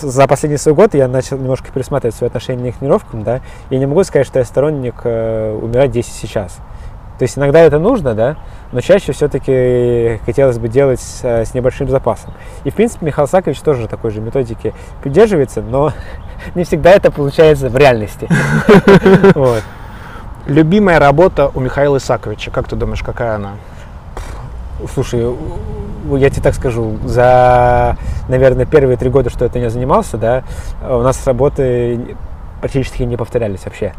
[0.00, 3.86] за последний свой год я начал немножко пересматривать свои отношения к тренировкам, да, я не
[3.86, 6.58] могу сказать, что я сторонник э, умирать здесь и сейчас.
[7.18, 8.36] То есть иногда это нужно, да,
[8.72, 12.34] но чаще все-таки хотелось бы делать с, э, с небольшим запасом.
[12.64, 15.92] И, в принципе, Михаил Сакович тоже такой же методики придерживается, но
[16.54, 18.28] не всегда это получается в реальности.
[19.34, 19.62] Вот.
[20.46, 23.52] Любимая работа у Михаила Исаковича, как ты думаешь, какая она?
[24.92, 25.34] Слушай,
[26.18, 27.96] я тебе так скажу, за,
[28.28, 30.44] наверное, первые три года, что я не занимался, да,
[30.86, 32.16] у нас работы
[32.60, 33.94] практически не повторялись вообще.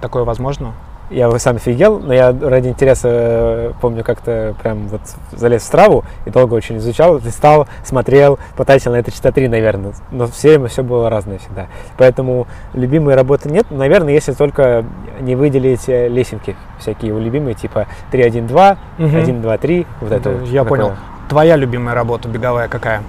[0.00, 0.74] Такое возможно?
[1.10, 5.00] Я сам офигел, но я ради интереса, э, помню, как-то прям вот
[5.32, 9.92] залез в траву и долго очень изучал, листал, смотрел, потратил на это часа три, наверное.
[10.10, 11.66] Но все время все было разное всегда.
[11.96, 13.66] Поэтому любимой работы нет.
[13.70, 14.84] Наверное, если только
[15.20, 19.16] не выделить э, лесенки всякие его любимые, типа 3-1-2, Мгм.
[19.16, 20.92] 1-2-3, вот это вот Я понял.
[21.30, 23.02] Твоя любимая работа беговая какая?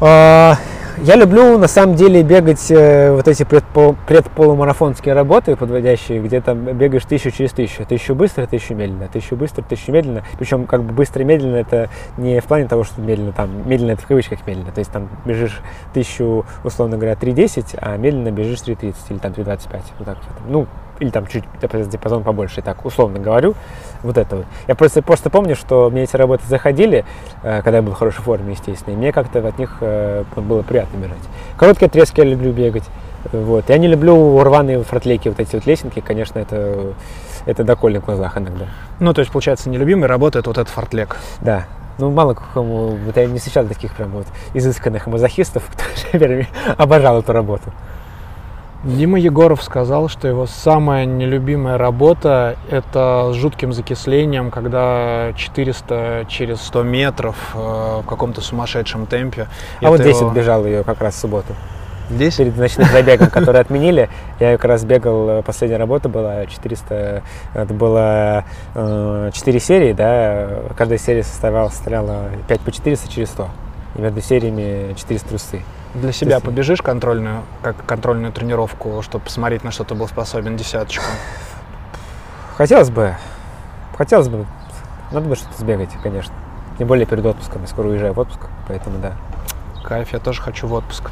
[0.00, 0.56] А,
[0.98, 6.58] Я люблю на самом деле бегать э, вот эти предпол- предполумарафонские работы, подводящие, где там
[6.58, 7.84] бегаешь тысячу через тысячу.
[7.84, 10.22] Тысячу быстро, тысячу медленно, тысячу быстро, тысячу медленно.
[10.38, 13.90] Причем как бы быстро и медленно это не в плане того, что медленно там, медленно
[13.90, 14.72] это в кавычках медленно.
[14.72, 15.60] То есть там бежишь
[15.92, 19.80] тысячу, условно говоря, 3.10, а медленно бежишь 3.30 или там 3.25.
[19.98, 20.16] Вот так.
[20.48, 20.66] Ну,
[21.00, 23.54] или там чуть диапазон побольше, так условно говорю,
[24.02, 24.46] вот это вот.
[24.66, 27.04] Я просто, просто помню, что мне эти работы заходили,
[27.42, 30.62] э, когда я был в хорошей форме, естественно, и мне как-то от них э, было
[30.62, 31.16] приятно бежать.
[31.56, 32.84] Короткие отрезки я люблю бегать,
[33.32, 33.68] вот.
[33.68, 36.94] Я не люблю рваные фортлейки, вот эти вот лесенки, конечно, это,
[37.46, 38.66] это докольно в глазах иногда.
[39.00, 41.16] Ну, то есть, получается, нелюбимой работа это вот этот фортлек.
[41.40, 41.64] Да.
[41.98, 47.20] Ну, мало кому, вот я не встречал таких прям вот изысканных мазохистов, кто наверное, обожал
[47.20, 47.72] эту работу.
[48.86, 56.62] Дима Егоров сказал, что его самая нелюбимая работа– это с жутким закислением, когда 400 через
[56.62, 59.48] 100 метров э, в каком-то сумасшедшем темпе.
[59.82, 61.52] А вот Это здесь его- вот бежал ее как раз в субботу.
[62.08, 62.36] Здесь?
[62.36, 64.08] перед ночным забегом, который отменили.
[64.38, 67.22] Я как раз бегал, э, последняя работа была 400,
[67.54, 68.44] это было
[68.76, 73.48] э, 4 серии, да, каждая серия составляла, составляла 5 по 400 через 100.
[73.96, 75.62] И между сериями 400 трусы.
[76.00, 80.56] Для себя есть- побежишь контрольную, как контрольную тренировку, чтобы посмотреть, на что ты был способен,
[80.56, 81.04] десяточку?
[82.56, 83.16] Хотелось бы.
[83.96, 84.46] Хотелось бы.
[85.10, 86.34] Надо бы что-то сбегать, конечно.
[86.78, 87.62] Тем более перед отпуском.
[87.62, 89.12] Я скоро уезжаю в отпуск, поэтому да.
[89.84, 91.10] Кайф, я тоже хочу в отпуск.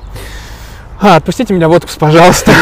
[1.00, 2.52] А, отпустите меня в отпуск, пожалуйста.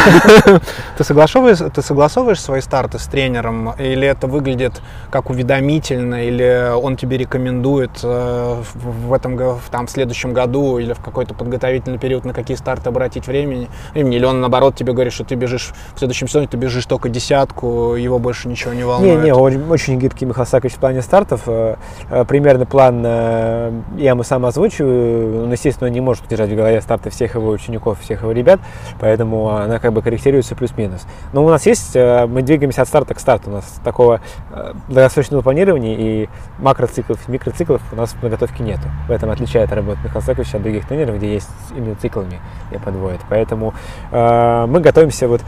[0.97, 6.97] ты, согласовываешь, ты согласовываешь свои старты с тренером, или это выглядит как уведомительно, или он
[6.97, 12.25] тебе рекомендует э, в этом в, там, в следующем году или в какой-то подготовительный период
[12.25, 15.99] на какие старты обратить времени, времени, или он наоборот тебе говорит, что ты бежишь в
[15.99, 19.19] следующем сезоне, ты бежишь только десятку, его больше ничего не волнует.
[19.19, 21.41] Не, не, очень, очень гибкий Михаил Сакович в плане стартов.
[21.45, 21.75] Э,
[22.09, 25.43] э, примерный план я ему сам озвучиваю.
[25.43, 28.59] Он, естественно, не может держать в голове старты всех его учеников, всех ребят,
[28.99, 31.05] поэтому она как бы корректируется плюс-минус.
[31.31, 34.73] Но у нас есть, э, мы двигаемся от старта к старту, у нас такого э,
[34.87, 38.83] долгосрочного планирования и макроциклов, микроциклов у нас в подготовке нету.
[39.07, 42.39] В этом отличает работу Михаила Саковича от других тренеров, где есть именно циклами
[42.71, 43.21] я подводит.
[43.29, 43.73] Поэтому
[44.11, 45.41] э, мы готовимся, вот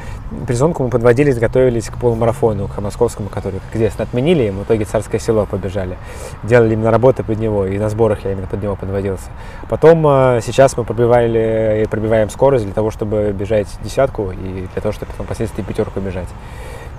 [0.47, 5.19] презонку мы подводились, готовились к полумарафону, к московскому, который, известно, отменили, и в итоге Царское
[5.19, 5.97] село побежали.
[6.43, 9.25] Делали именно работы под него, и на сборах я именно под него подводился.
[9.69, 10.03] Потом
[10.41, 15.11] сейчас мы пробивали и пробиваем скорость для того, чтобы бежать десятку и для того, чтобы
[15.11, 16.29] потом впоследствии пятерку бежать.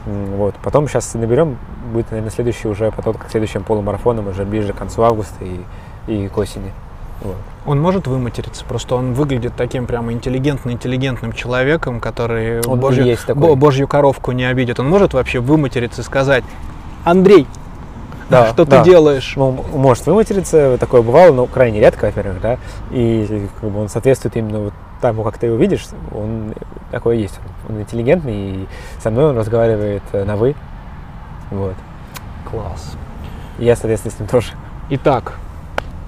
[0.06, 0.54] Вот.
[0.62, 1.58] Потом сейчас наберем,
[1.92, 5.60] будет, наверное, следующий уже потом к следующим полумарафонам, уже ближе к концу августа и,
[6.06, 6.72] и к осени.
[7.22, 7.36] Вот.
[7.64, 13.56] Он может выматериться, просто он выглядит таким прямо интеллигентно-интеллигентным человеком, который он божью, есть такой.
[13.56, 14.78] божью коровку не обидит.
[14.78, 16.44] Он может вообще выматериться и сказать,
[17.04, 17.46] Андрей,
[18.28, 18.82] да, что да.
[18.82, 19.32] ты делаешь?
[19.36, 22.58] Ну, может выматериться, такое бывало, но крайне редко, во-первых, да,
[22.90, 26.54] и как бы он соответствует именно вот тому, как ты его видишь, он
[26.90, 28.68] такой есть, он интеллигентный, и
[29.00, 30.54] со мной он разговаривает на «вы»,
[31.50, 31.74] вот.
[32.50, 32.96] Класс.
[33.58, 34.52] Я, соответственно, с ним тоже.
[34.90, 35.34] Итак,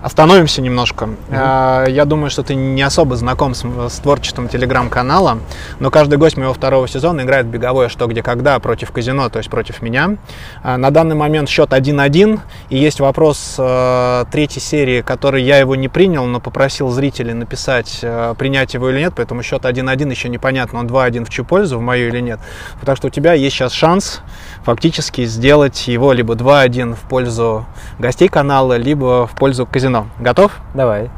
[0.03, 1.09] Остановимся немножко.
[1.29, 1.91] Mm-hmm.
[1.91, 5.39] Я думаю, что ты не особо знаком с, с творчеством телеграм-канала,
[5.81, 9.39] но каждый гость моего второго сезона играет в беговое «Что, где, когда» против казино, то
[9.39, 10.17] есть против меня.
[10.63, 15.75] А, на данный момент счет 1-1, и есть вопрос э, третьей серии, который я его
[15.75, 20.29] не принял, но попросил зрителей написать, э, принять его или нет, поэтому счет 1-1 еще
[20.29, 22.39] непонятно, он 2-1 в чью пользу, в мою или нет.
[22.85, 24.23] Так что у тебя есть сейчас шанс
[24.69, 27.65] фактически сделать его либо 2-1 в пользу
[27.99, 30.09] гостей канала, либо в пользу казино.
[30.21, 30.53] Готов?
[30.75, 31.09] Давай.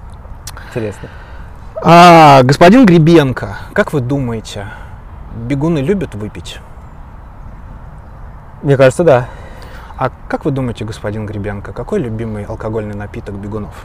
[0.68, 1.08] Интересно.
[1.82, 4.68] А, господин Гребенко, как вы думаете,
[5.34, 6.60] бегуны любят выпить?
[8.62, 9.28] Мне кажется, да.
[9.96, 13.84] А как вы думаете, господин Гребенко, какой любимый алкогольный напиток бегунов?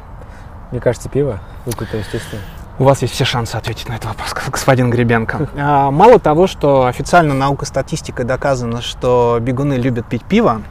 [0.69, 1.39] Мне кажется, пиво.
[1.65, 2.43] Выпито, естественно.
[2.77, 5.47] У вас есть все шансы ответить на этот вопрос, господин Гребенко.
[5.57, 10.61] А, мало того, что официально наука статистикой доказано, что бегуны любят пить пиво,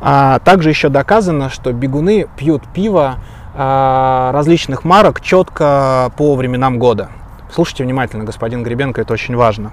[0.00, 3.20] а также еще доказано, что бегуны пьют пиво
[3.54, 7.10] а, различных марок четко по временам года.
[7.52, 9.72] Слушайте внимательно, господин Гребенко, это очень важно.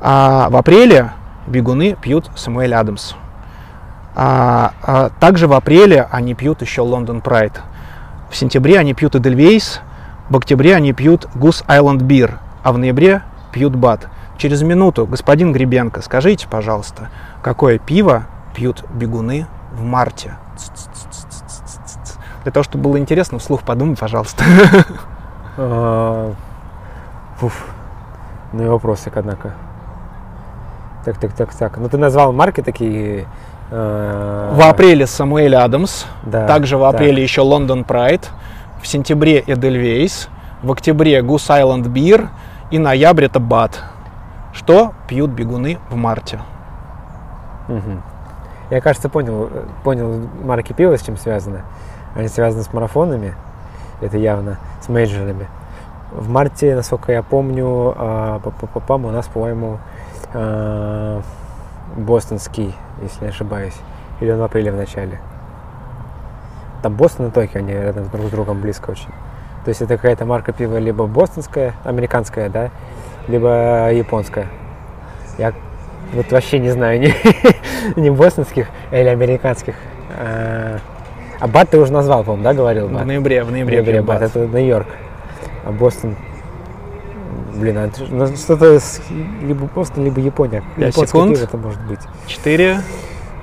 [0.00, 1.10] В апреле
[1.46, 3.14] бегуны пьют Самуэль Адамс.
[4.14, 7.60] Также в апреле они пьют еще Лондон Прайд.
[8.30, 9.82] В сентябре они пьют Эдельвейс,
[10.30, 14.08] в октябре они пьют Goose Island Beer, а в ноябре пьют Бат.
[14.38, 17.10] Через минуту, господин Гребенко, скажите, пожалуйста,
[17.42, 18.22] какое пиво
[18.54, 20.36] пьют бегуны в марте?
[22.44, 24.44] Для того, чтобы было интересно, вслух подумай, пожалуйста.
[25.56, 26.32] А,
[27.38, 27.66] фуф.
[28.52, 29.52] Ну и вопросик, однако.
[31.04, 31.76] Так, так, так, так.
[31.76, 33.26] Ну ты назвал марки такие.
[33.70, 36.04] А, в апреле Самуэль Адамс.
[36.22, 38.30] Да, также в апреле еще Лондон Прайд
[38.82, 40.28] в сентябре Эдельвейс,
[40.62, 42.28] в октябре Goose Island Beer
[42.70, 43.82] и ноябрь это Бат.
[44.52, 46.40] Что пьют бегуны в марте?
[47.68, 48.02] Угу.
[48.70, 49.50] Я, кажется, понял,
[49.84, 51.62] понял марки пива, с чем связано.
[52.14, 53.34] Они связаны с марафонами,
[54.00, 55.46] это явно, с мейджорами.
[56.12, 58.40] В марте, насколько я помню, а,
[58.88, 59.78] у нас, по-моему,
[60.34, 61.22] а,
[61.96, 63.76] бостонский, если не ошибаюсь.
[64.20, 65.20] Или он в апреле в начале.
[66.82, 69.10] Там Бостон и Токио, они рядом друг с другом близко очень.
[69.64, 72.70] То есть это какая-то марка пива либо бостонская, американская, да,
[73.28, 74.46] либо японская.
[75.36, 75.52] Я
[76.14, 77.14] вот вообще не знаю ни,
[78.00, 79.74] ни бостонских или американских.
[80.18, 80.78] А,
[81.38, 82.88] а Бат ты уже назвал, по-моему, да, говорил?
[82.88, 83.02] Бат?
[83.02, 83.82] В ноябре, в ноябре.
[83.82, 84.86] В ноябре Бат, это Нью-Йорк.
[85.64, 86.16] А Бостон,
[87.54, 88.78] блин, а ну, что-то
[89.42, 90.62] либо Бостон, либо Япония.
[90.76, 91.38] 5 секунд.
[91.38, 92.00] это может быть.
[92.26, 92.80] Четыре.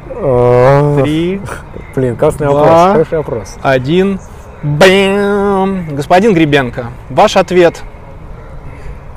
[0.09, 1.41] А, Три.
[1.97, 3.55] Блин, классный два, вопрос, хороший вопрос.
[3.63, 4.19] Один.
[4.61, 5.95] Бэм!
[5.95, 7.81] Господин Гребенко, ваш ответ.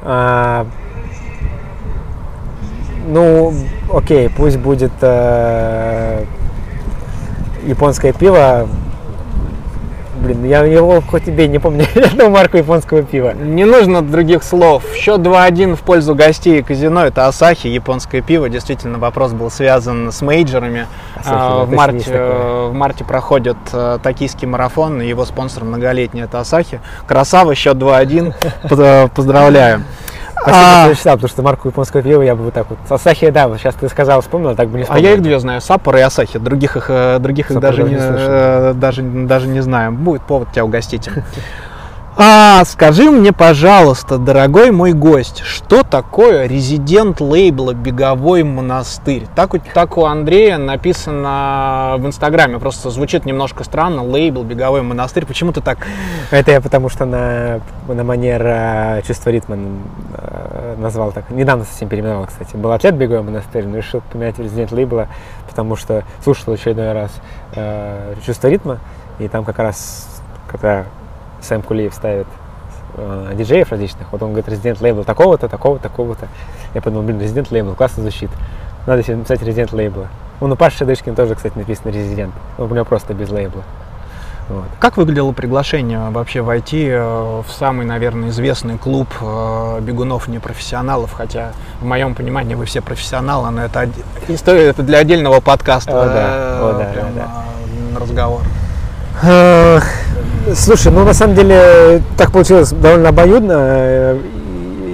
[0.02, 0.66] А,
[3.06, 3.52] ну,
[3.92, 6.24] окей, пусть будет э,
[7.64, 8.66] японское пиво.
[10.20, 13.32] Блин, я его хоть тебе не помню одного марку японского пива.
[13.34, 14.84] Не нужно других слов.
[14.94, 17.04] Счет 2-1 в пользу гостей казино.
[17.06, 18.48] Это Асахи, японское пиво.
[18.48, 20.86] Действительно, вопрос был связан с мейджорами.
[21.16, 25.00] Асахи, А, в, марте, э, в марте проходит э, токийский марафон.
[25.00, 26.80] Его спонсор многолетний это Асахи.
[27.06, 28.34] Красава, счет 2-1.
[28.68, 29.82] Поз- Поздравляю.
[30.42, 32.78] Спасибо, А, что читал, потому что марку японского пива я бы вот так вот.
[32.88, 35.04] Асахи, да, вот сейчас ты сказал, вспомнил, так бы не А вспомнил.
[35.04, 36.38] я их две знаю, Саппоро и Асахи.
[36.38, 39.92] Других их, э, других их даже, не э, даже, даже не знаю.
[39.92, 41.08] Будет повод тебя угостить.
[42.16, 49.26] А, скажи мне, пожалуйста, дорогой мой гость, что такое резидент лейбла «Беговой монастырь»?
[49.36, 55.24] Так, так у Андрея написано в Инстаграме, просто звучит немножко странно, лейбл «Беговой монастырь».
[55.24, 55.78] Почему ты так...
[56.32, 59.56] Это я потому что на, на манер э, чувства ритма
[60.14, 61.30] э, назвал так.
[61.30, 62.56] Недавно совсем переименовал, кстати.
[62.56, 65.06] Был атлет беговой монастырь, но решил поменять резидент лейбла,
[65.48, 67.12] потому что слушал очередной раз
[67.54, 68.78] э, чувство ритма,
[69.20, 70.08] и там как раз,
[70.48, 70.86] когда
[71.42, 72.26] Сэм Кулиев ставит
[72.96, 76.28] э, диджеев различных, вот он говорит, резидент лейбл такого-то, такого-то, такого-то.
[76.74, 78.30] Я подумал, блин, резидент лейбл, классно звучит.
[78.86, 80.08] Надо себе написать резидент лейбла.
[80.40, 82.34] Вон у Паши Шадышкина тоже, кстати, написано резидент.
[82.56, 83.62] У него просто без лейбла.
[84.50, 84.64] Вот.
[84.80, 86.98] Как выглядело приглашение вообще войти э,
[87.46, 93.50] в самый, наверное, известный клуб э, бегунов непрофессионалов, хотя в моем понимании вы все профессионалы,
[93.50, 93.88] но это
[94.26, 97.44] история это для отдельного подкаста, О, да, э, о, да, прям, да,
[97.94, 98.42] э, разговор.
[100.54, 104.16] Слушай, ну на самом деле так получилось довольно обоюдно.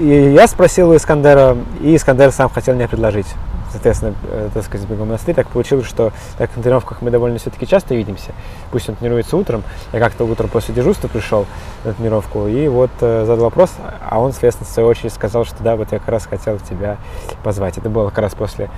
[0.00, 3.26] И я спросил у Искандера, и Искандер сам хотел мне предложить.
[3.70, 5.34] Соответственно, э, так сказать, бегом монастырь.
[5.34, 8.32] Так получилось, что так на тренировках мы довольно все-таки часто видимся.
[8.70, 9.64] Пусть он тренируется утром.
[9.92, 11.46] Я как-то утром после дежурства пришел
[11.84, 13.72] на тренировку и вот э, задал вопрос,
[14.08, 16.98] а он, соответственно, в свою очередь сказал, что да, вот я как раз хотел тебя
[17.42, 17.78] позвать.
[17.78, 18.70] Это было как раз после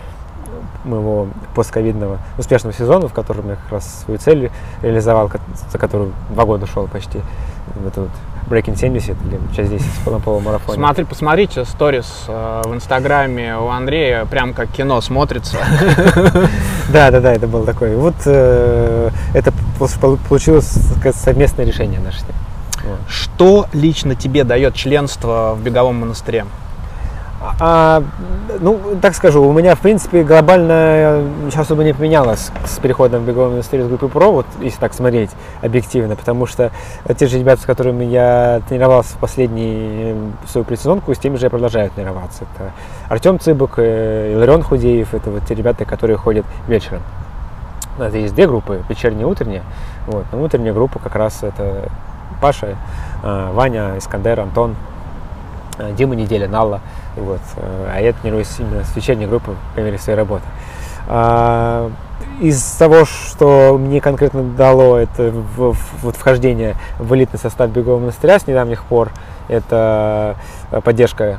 [0.84, 4.50] моего постковидного успешного сезона, в котором я как раз свою цель
[4.82, 5.30] реализовал,
[5.70, 7.18] за которую два года шел почти.
[7.86, 8.10] эту вот
[8.48, 10.76] Breaking 70 или часть 10 в полумарафоне.
[10.78, 15.58] Смотри, посмотрите сторис э, в Инстаграме у Андрея, прям как кино смотрится.
[16.90, 17.98] Да, да, да, это было такое.
[17.98, 20.78] Вот э, это пол- получилось
[21.14, 22.20] совместное решение наше.
[23.06, 26.46] Что лично тебе дает членство в беговом монастыре?
[27.40, 28.02] А,
[28.60, 33.26] ну, так скажу, у меня, в принципе, глобально ничего особо не поменялось с переходом в
[33.26, 35.30] беговой монастырь из группы ПРО, вот если так смотреть
[35.62, 36.72] объективно, потому что
[37.16, 41.50] те же ребята, с которыми я тренировался в последнюю свою предсезонку, с теми же я
[41.50, 42.44] продолжаю тренироваться.
[42.54, 42.72] Это
[43.08, 47.02] Артем Цыбок, э, Иларион Худеев, это вот те ребята, которые ходят вечером.
[47.98, 49.62] Нас есть две группы, вечерняя и утренняя.
[50.06, 50.24] Вот.
[50.32, 51.88] Но утренняя группа как раз это
[52.40, 52.76] Паша,
[53.22, 54.76] э, Ваня, Искандер, Антон,
[55.96, 56.80] Дима Неделя, Алла.
[57.16, 57.40] Вот.
[57.56, 60.44] э, А я тренируюсь именно с вечерней группы по мере своей работы.
[61.08, 61.90] А,
[62.40, 68.38] Из того, что мне конкретно дало это в- вот вхождение в элитный состав бегового монастыря
[68.38, 69.10] с недавних пор,
[69.48, 70.36] это
[70.70, 71.38] э, поддержка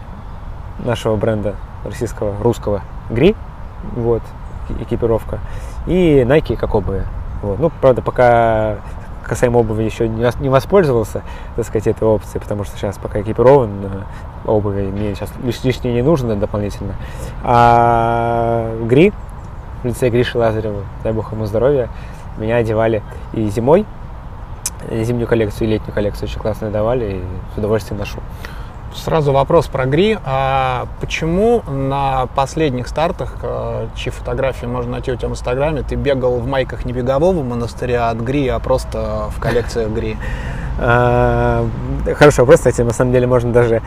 [0.80, 3.36] нашего бренда российского, русского GRI,
[3.96, 4.22] вот,
[4.70, 5.40] э- экипировка,
[5.88, 7.04] и Nike как обуви.
[7.42, 7.60] Вот.
[7.60, 8.76] Ну, правда, пока
[9.30, 11.22] касаемо обуви еще не, вос- не воспользовался,
[11.56, 15.94] так сказать, этой опцией, потому что сейчас пока экипирован, э, обуви мне сейчас лиш- лишнее
[15.94, 16.96] не нужно дополнительно.
[17.44, 19.14] А GRI,
[19.84, 21.88] в лице Гриши Лазарева, дай бог ему здоровья,
[22.38, 23.02] меня одевали
[23.34, 23.86] и зимой,
[24.90, 27.24] и зимнюю коллекцию, и летнюю коллекцию очень классно давали, и
[27.54, 28.20] с удовольствием ношу.
[28.96, 30.18] Сразу вопрос про Гри.
[30.26, 35.96] А почему на последних стартах, э, чьи фотографии можно найти у тебя в Инстаграме, ты
[35.96, 40.18] бегал в майках не бегового монастыря от Гри, а просто в коллекциях Гри?
[40.82, 41.68] А,
[42.16, 43.82] Хороший вопрос, кстати, на самом деле можно даже,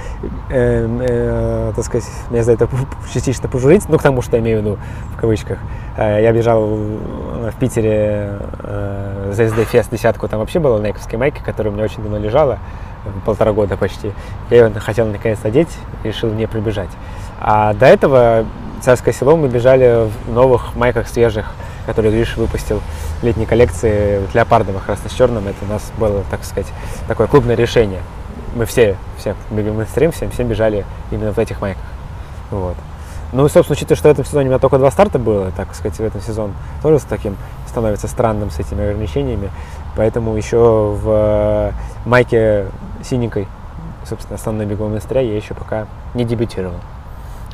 [0.51, 2.69] э, э, так сказать, меня за это
[3.13, 4.79] частично пожурить, ну, к тому, что я имею в виду,
[5.17, 5.59] в кавычках.
[5.97, 8.39] Э, Я бежал в Питере
[9.33, 12.59] за SD Fest десятку, там вообще была найковская майка, которая у меня очень давно лежала,
[13.25, 14.13] полтора года почти.
[14.51, 15.69] Я ее хотел наконец одеть,
[16.05, 16.91] решил в ней пробежать.
[17.41, 18.45] А до этого
[18.81, 21.47] Царское село мы бежали в новых майках свежих,
[21.87, 22.81] которые Гриша выпустил
[23.23, 25.47] летней коллекции вот леопардовых, красно-черным.
[25.47, 26.67] Это у нас было, так сказать,
[27.07, 28.01] такое клубное решение.
[28.55, 31.85] Мы все, все бегаем на стрим, всем, всем бежали именно в этих майках.
[32.51, 32.77] Вот.
[33.33, 35.75] Ну и, собственно, учитывая, что в этом сезоне у меня только два старта было, так
[35.75, 37.37] сказать, в этом сезон тоже с таким
[37.67, 39.51] становится странным с этими ограничениями.
[39.97, 41.73] Поэтому еще в э,
[42.07, 42.67] майке
[43.03, 43.47] синенькой,
[44.05, 46.77] собственно, основной беговой монастыря я еще пока не дебютировал.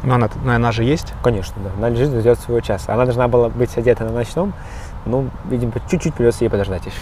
[0.03, 1.12] Ну, она, ну, она же есть.
[1.22, 1.70] Конечно, да.
[1.76, 2.95] Она лежит, ждет своего часа.
[2.95, 4.53] Она должна была быть одета на ночном,
[5.05, 6.97] ну, видимо, чуть-чуть придется ей подождать еще.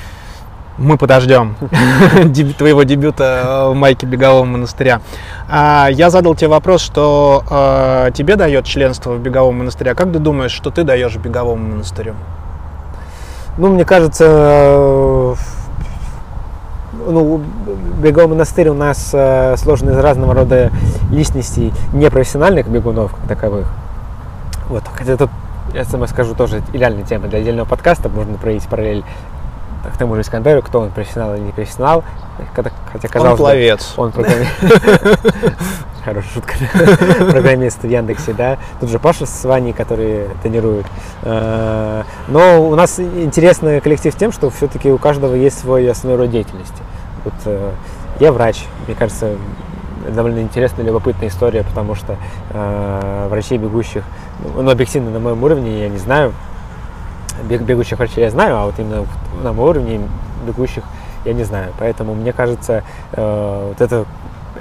[0.78, 1.56] Мы подождем
[2.58, 5.00] твоего дебюта в майке бегового монастыря.
[5.48, 9.92] А, я задал тебе вопрос, что э, тебе дает членство в беговом монастыре.
[9.92, 12.14] А как ты думаешь, что ты даешь беговому монастырю?
[13.58, 15.34] Ну, мне кажется, э,
[17.06, 17.40] ну,
[18.02, 20.70] беговой монастырь у нас э, сложен из разного рода
[21.10, 23.72] личностей, непрофессиональных бегунов как таковых.
[24.68, 25.30] Вот, хотя тут,
[25.72, 29.04] я сама скажу, тоже идеальная тема для отдельного подкаста, можно провести параллель
[29.92, 32.04] к тому же Искандеру, кто он, профессионал или не профессионал.
[32.54, 33.94] Хотя, казалось он пловец.
[33.96, 34.50] он программист.
[36.04, 36.54] Хорошая шутка.
[37.32, 38.58] Программист в Яндексе, да.
[38.78, 40.86] Тут же Паша с Ваней, которые тренируют.
[41.22, 46.30] А, но у нас интересный коллектив тем, что все-таки у каждого есть свой основной род
[46.30, 46.80] деятельности.
[47.24, 47.72] Вот э,
[48.20, 49.32] я врач, мне кажется,
[50.14, 52.16] довольно интересная, любопытная история, потому что
[52.50, 54.04] э, врачей бегущих,
[54.54, 56.32] ну, объективно на моем уровне я не знаю,
[57.48, 59.06] бег, бегущих врачей я знаю, а вот именно
[59.42, 60.00] на моем уровне
[60.46, 60.84] бегущих
[61.24, 61.72] я не знаю.
[61.78, 62.82] Поэтому мне кажется,
[63.12, 64.04] э, вот это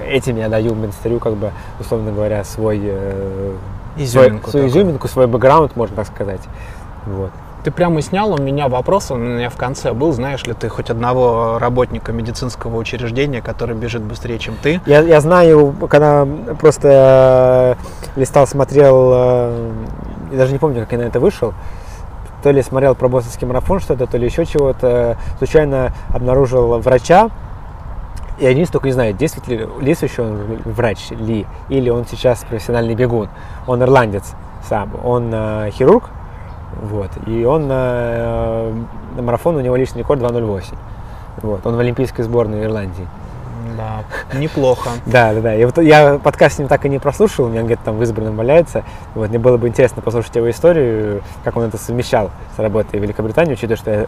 [0.07, 3.55] этим я даю монастырю, как бы, условно говоря, свой, э,
[3.97, 6.41] изюминку, свой, свою изюминку, свой бэкграунд, можно так сказать.
[7.05, 7.31] Вот.
[7.63, 10.69] Ты прямо снял у меня вопрос, он у меня в конце был, знаешь ли ты
[10.69, 14.81] хоть одного работника медицинского учреждения, который бежит быстрее, чем ты?
[14.85, 16.27] Я, я знаю, когда
[16.59, 17.75] просто
[18.15, 19.71] э, листал, смотрел, э,
[20.33, 21.55] я даже не помню, как я на это вышел,
[22.45, 27.31] то ли смотрел про бостонский марафон что-то, то ли еще чего-то, случайно обнаружил врача,
[28.37, 32.93] и один только не знаю, действует ли действующий он врач ли, или он сейчас профессиональный
[32.93, 33.29] бегун.
[33.65, 34.35] Он ирландец
[34.69, 36.11] сам, он э, хирург,
[36.83, 38.73] вот, и он э,
[39.15, 40.75] на марафон у него личный рекорд 2.08.
[41.41, 43.07] Вот, он в олимпийской сборной Ирландии.
[43.75, 44.03] Да,
[44.37, 44.89] неплохо.
[45.05, 45.55] Да, да, да.
[45.55, 48.03] И вот я подкаст с ним так и не прослушал, у меня где-то там в
[48.03, 48.83] избранном валяется.
[49.13, 53.03] Вот, мне было бы интересно послушать его историю, как он это совмещал с работой в
[53.03, 54.05] Великобритании, учитывая, что я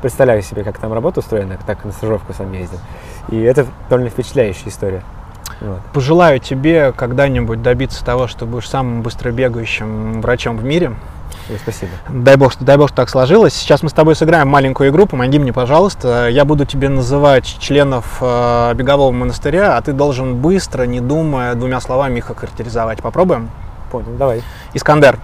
[0.00, 2.78] представляю себе, как там работа устроена, так на стажировку сам ездил.
[3.28, 5.02] И это довольно впечатляющая история.
[5.60, 5.80] Вот.
[5.92, 10.92] Пожелаю тебе когда-нибудь добиться того, что будешь самым быстробегающим врачом в мире.
[11.52, 11.92] Ой, спасибо.
[12.08, 13.52] Дай бог, дай бог, что так сложилось.
[13.52, 15.04] Сейчас мы с тобой сыграем маленькую игру.
[15.04, 16.28] Помоги мне, пожалуйста.
[16.28, 21.82] Я буду тебе называть членов э, бегового монастыря, а ты должен быстро, не думая, двумя
[21.82, 23.02] словами их охарактеризовать.
[23.02, 23.50] Попробуем?
[23.90, 24.42] Понял, давай.
[24.72, 25.18] Искандер.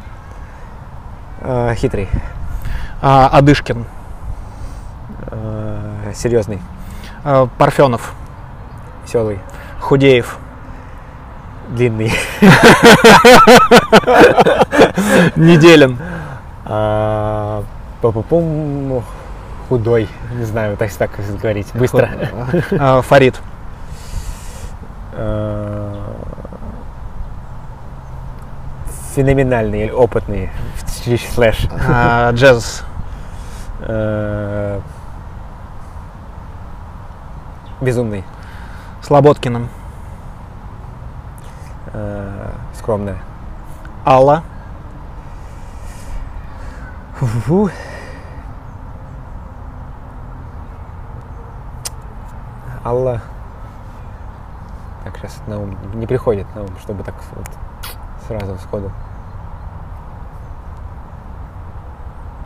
[1.41, 2.11] Э, хитрый.
[3.01, 3.87] А, Адышкин.
[5.31, 6.61] Э, серьезный.
[7.25, 8.13] Э, Парфенов.
[9.05, 9.39] Веселый.
[9.81, 10.39] Худеев.
[11.69, 12.13] Длинный.
[15.37, 15.99] Неделин.
[16.65, 17.63] А,
[19.69, 20.09] худой.
[20.35, 21.11] Не знаю, так так
[21.41, 21.69] говорить.
[21.75, 22.09] Быстро.
[22.79, 23.41] А, Фарид.
[25.13, 26.15] А,
[29.15, 30.51] феноменальный, опытный.
[31.35, 31.69] Слэш.
[32.33, 32.85] Джаз.
[37.81, 38.25] Безумный.
[39.03, 39.69] Слободкиным.
[41.93, 43.19] Э, скромная.
[44.05, 44.43] Алла.
[47.17, 47.71] Фу.
[52.85, 53.21] Алла.
[55.05, 57.47] Так, сейчас на ум не приходит на ум, чтобы так вот
[58.27, 58.91] сразу сходу.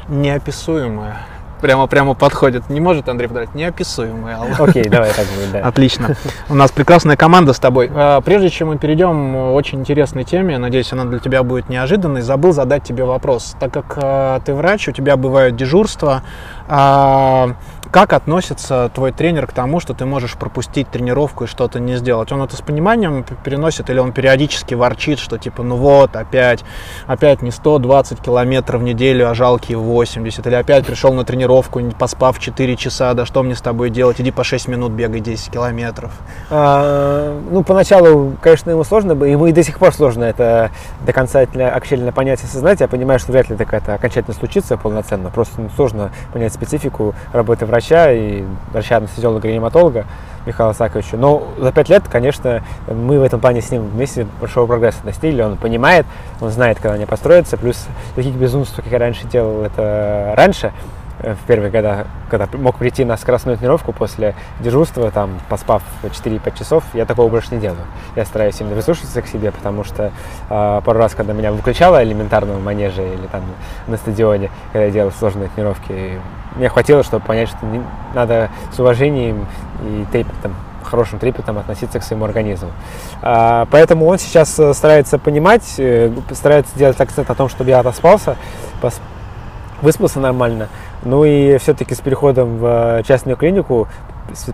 [0.08, 1.18] Неописуемая
[1.62, 2.68] прямо прямо подходит.
[2.68, 4.34] Не может Андрей подать, неописуемый.
[4.58, 5.60] Окей, давай так будет, да.
[5.68, 6.16] Отлично.
[6.50, 7.90] У нас прекрасная команда с тобой.
[7.94, 12.20] А, прежде чем мы перейдем к очень интересной теме, надеюсь, она для тебя будет неожиданной,
[12.20, 13.56] забыл задать тебе вопрос.
[13.58, 16.22] Так как а, ты врач, у тебя бывают дежурства,
[16.68, 17.54] а,
[17.90, 22.32] как относится твой тренер к тому, что ты можешь пропустить тренировку и что-то не сделать?
[22.32, 26.64] Он это с пониманием переносит или он периодически ворчит, что типа, ну вот, опять,
[27.06, 31.92] опять не 120 километров в неделю, а жалкие 80, или опять пришел на тренировку, не
[31.92, 35.50] поспав 4 часа, да что мне с тобой делать, иди по 6 минут бегай 10
[35.50, 36.12] километров.
[36.48, 40.70] А, ну, поначалу, конечно, ему сложно, ему и до сих пор сложно это
[41.04, 42.80] до конца акчельно понять и осознать.
[42.80, 47.66] Я понимаю, что вряд ли это окончательно случится полноценно, просто ну, сложно понять специфику работы
[47.66, 50.04] врача врача и врача-анестезиолога-реаниматолога
[50.44, 51.16] Михаила Саковича.
[51.16, 55.40] Но за пять лет, конечно, мы в этом плане с ним вместе большого прогресса достигли.
[55.40, 56.04] Он понимает,
[56.42, 57.56] он знает, когда они построятся.
[57.56, 60.72] Плюс таких безумств, как я раньше делал это раньше,
[61.22, 66.84] в первые года, когда мог прийти на скоростную тренировку после дежурства, там, поспав 4-5 часов,
[66.94, 67.84] я такого больше не делаю.
[68.16, 70.12] Я стараюсь именно прислушиваться к себе, потому что
[70.50, 73.42] э, пару раз, когда меня выключало элементарно в манеже или там
[73.86, 76.20] на стадионе, когда я делал сложные тренировки,
[76.56, 77.82] мне хватило, чтобы понять, что не,
[78.14, 79.46] надо с уважением
[79.82, 82.70] и трепетом хорошим трепетом относиться к своему организму.
[83.22, 87.80] А, поэтому он сейчас э, старается понимать, э, старается делать акцент на том, чтобы я
[87.80, 88.36] отоспался,
[89.82, 90.68] выспался нормально.
[91.02, 93.88] Ну и все-таки с переходом в э, частную клинику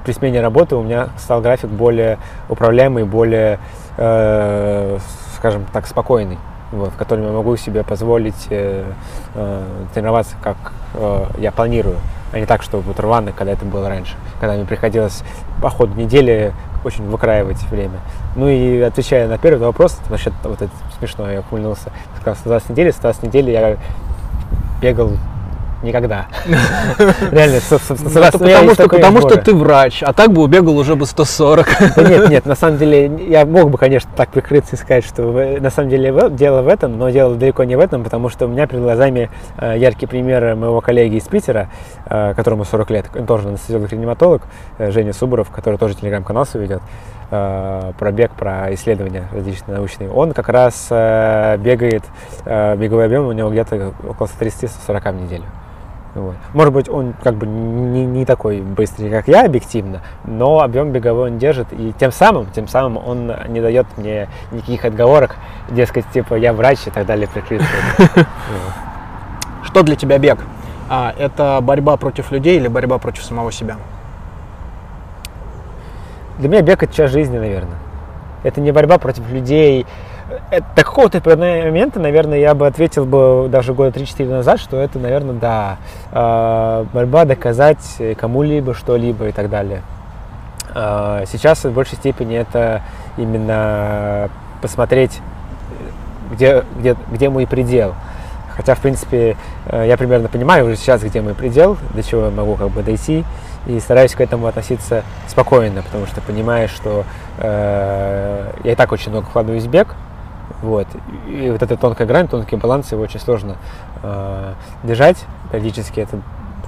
[0.05, 2.19] при смене работы у меня стал график более
[2.49, 3.61] управляемый, более,
[3.97, 4.99] э,
[5.37, 6.39] скажем так, спокойный.
[6.73, 8.85] вот, в котором я могу себе позволить э,
[9.35, 9.63] э,
[9.95, 10.57] тренироваться, как
[10.95, 11.97] э, я планирую,
[12.33, 15.23] а не так, что вот рвано, когда это было раньше, когда мне приходилось
[15.63, 16.53] по ходу недели
[16.85, 17.99] очень выкраивать время.
[18.37, 22.93] Ну и отвечая на первый вопрос, насчет вот это смешно, я ухмыльнулся, сказал 120 недель,
[22.93, 23.77] 120 недель я
[24.81, 25.13] бегал
[25.83, 26.27] Никогда.
[27.31, 27.61] Реально,
[28.89, 31.69] потому, что, ты врач, а так бы убегал уже бы 140.
[31.95, 35.23] Да нет, нет, на самом деле, я мог бы, конечно, так прикрыться и сказать, что
[35.61, 38.49] на самом деле дело в этом, но дело далеко не в этом, потому что у
[38.49, 41.69] меня перед глазами э, яркий пример моего коллеги из Питера,
[42.07, 44.43] э, которому 40 лет, он тоже анестезиолог реаниматолог,
[44.79, 46.83] э, Женя Суборов, который тоже телеграм-канал свой ведет,
[47.31, 50.11] про бег, про исследования различные научные.
[50.11, 52.05] Он как раз бегает,
[52.45, 55.45] беговой объем у него где-то около 130-140 в неделю.
[56.15, 56.35] Вот.
[56.53, 61.31] Может быть, он как бы не, не такой быстрый, как я, объективно, но объем беговой
[61.31, 65.37] он держит, и тем самым, тем самым он не дает мне никаких отговорок,
[65.71, 67.69] дескать, типа, я врач и так далее, прикрыться.
[69.65, 70.39] Что для тебя бег?
[70.89, 73.77] А, это борьба против людей или борьба против самого себя?
[76.39, 77.79] Для меня бег– это часть жизни, наверное.
[78.45, 79.87] Это не борьба против людей,
[80.51, 84.99] это, до какого-то момента, наверное, я бы ответил бы даже года 3-4 назад, что это,
[84.99, 85.79] наверное, да,
[86.13, 89.83] э, борьба доказать кому-либо что-либо и так далее.
[90.75, 92.83] Э, сейчас в большей степени это
[93.17, 94.29] именно
[94.61, 95.21] посмотреть,
[96.31, 97.95] где, где, где мой предел.
[98.59, 99.37] Хотя, в принципе,
[99.67, 102.83] э, я примерно понимаю уже сейчас, где мой предел, до чего я могу как бы
[102.83, 103.25] дойти,
[103.69, 107.05] и стараюсь к этому относиться спокойно, потому что понимаю, что
[107.39, 109.95] э, я и так очень много вкладываюсь в бег,
[110.61, 110.89] вот.
[111.29, 113.59] И вот эта тонкая грань, тонкий баланс, его очень сложно
[114.03, 115.25] э, держать.
[115.53, 116.21] Периодически это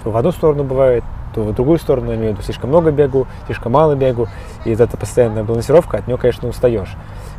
[0.04, 1.02] в одну сторону бывает,
[1.34, 4.28] то в другую сторону, имею в виду, слишком много бегу, слишком мало бегу.
[4.64, 6.94] И вот эта постоянная балансировка, от нее, конечно, устаешь.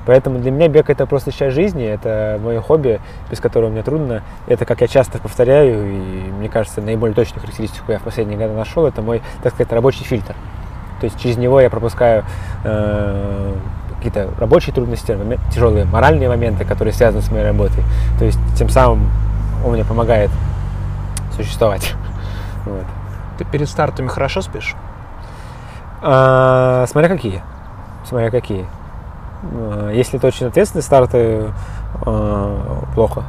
[0.05, 4.23] Поэтому для меня бег это просто часть жизни, это мое хобби, без которого мне трудно.
[4.47, 8.53] Это, как я часто повторяю, и мне кажется, наиболее точную характеристику я в последние годы
[8.53, 10.35] нашел, это мой, так сказать, рабочий фильтр.
[10.99, 12.23] То есть через него я пропускаю
[12.63, 13.53] э,
[13.97, 15.15] какие-то рабочие трудности,
[15.53, 17.83] тяжелые моральные моменты, которые связаны с моей работой.
[18.17, 19.09] То есть тем самым
[19.63, 20.31] он мне помогает
[21.35, 21.93] существовать.
[22.63, 22.85] Вот.
[23.41, 24.75] Ты перед стартами хорошо спишь?
[26.03, 27.41] А, смотря какие.
[28.05, 28.67] Смотря какие.
[29.51, 31.51] А, если это очень ответственные старты,
[32.05, 33.23] а, плохо.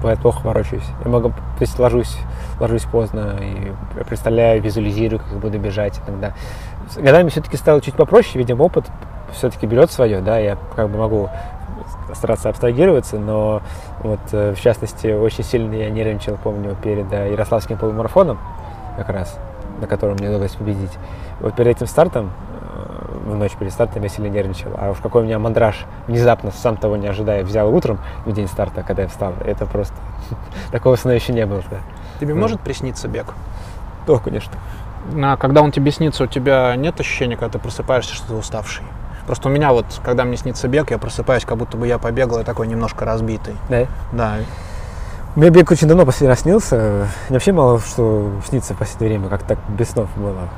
[0.00, 0.84] Бывает плохо ворочаюсь.
[1.04, 2.16] Я могу, то есть ложусь,
[2.60, 3.72] ложусь поздно и
[4.04, 6.34] представляю, визуализирую, как буду бежать иногда.
[6.88, 8.84] С годами все-таки стало чуть попроще, видимо, опыт
[9.32, 11.30] все-таки берет свое, да, я как бы могу
[12.14, 13.60] стараться абстрагироваться, но
[14.04, 18.38] вот э, в частности очень сильно я нервничал, помню, перед э, Ярославским полумарафоном,
[18.98, 19.38] как раз,
[19.80, 20.90] на котором мне удалось победить.
[21.40, 24.72] Вот перед этим стартом, э, в ночь перед стартом я сильно нервничал.
[24.76, 28.48] А уж какой у меня мандраж внезапно, сам того не ожидая, взял утром в день
[28.48, 29.34] старта, когда я встал.
[29.44, 29.94] Это просто...
[30.72, 31.62] Такого сна еще не было.
[32.20, 33.34] Тебе может присниться бег?
[34.06, 34.54] Да, конечно.
[35.22, 38.84] А когда он тебе снится, у тебя нет ощущения, когда ты просыпаешься, что ты уставший?
[39.26, 42.40] Просто у меня вот, когда мне снится бег, я просыпаюсь, как будто бы я побегал,
[42.40, 43.54] и такой немножко разбитый.
[43.68, 43.86] Да?
[44.12, 44.36] Да.
[45.36, 47.08] Мне бег очень давно последний раз снился.
[47.28, 50.48] Мне вообще мало что снится в последнее время, как так без снов было.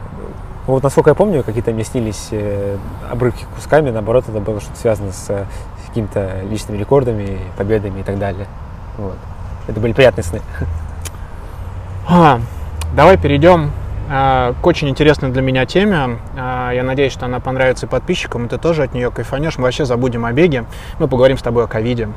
[0.67, 2.77] Вот насколько я помню, какие-то мне снились э,
[3.11, 5.45] обрывки кусками, наоборот, это было что-то связано с э,
[5.89, 8.47] какими-то личными рекордами, победами и так далее.
[8.97, 9.17] Вот.
[9.67, 10.41] Это были приятные сны.
[12.09, 12.41] А,
[12.95, 13.73] давай перейдем
[14.11, 16.19] к очень интересной для меня теме.
[16.37, 19.57] А, я надеюсь, что она понравится и подписчикам, и ты тоже от нее кайфанешь.
[19.57, 20.65] Мы вообще забудем о беге.
[20.99, 22.09] Мы поговорим с тобой о ковиде.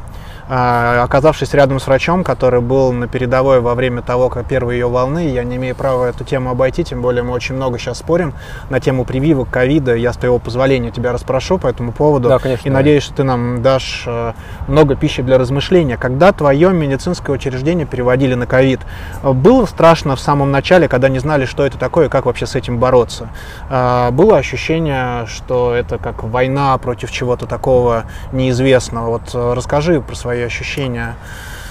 [0.49, 4.87] А, оказавшись рядом с врачом, который был на передовой во время того, как первой ее
[4.87, 8.33] волны, я не имею права эту тему обойти, тем более мы очень много сейчас спорим
[8.71, 9.95] на тему прививок ковида.
[9.95, 12.27] Я с твоего позволения тебя расспрошу по этому поводу.
[12.27, 12.67] Да, конечно.
[12.67, 14.33] И надеюсь, что ты нам дашь э,
[14.67, 15.97] много пищи для размышления.
[15.97, 18.79] Когда твое медицинское учреждение переводили на ковид,
[19.21, 22.79] было страшно в самом начале, когда не знали, что это такое, как вообще с этим
[22.79, 23.27] бороться?
[23.69, 29.09] А, было ощущение, что это как война против чего-то такого неизвестного?
[29.09, 31.15] Вот э, расскажи про свои ощущения?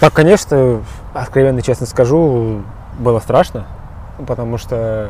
[0.01, 0.83] Так, конечно,
[1.15, 2.61] откровенно честно скажу,
[2.99, 3.67] было страшно,
[4.27, 5.09] потому что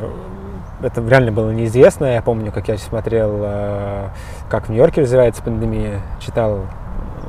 [0.81, 2.05] это реально было неизвестно.
[2.05, 4.07] Я помню, как я смотрел, э,
[4.49, 6.61] как в Нью-Йорке развивается пандемия, читал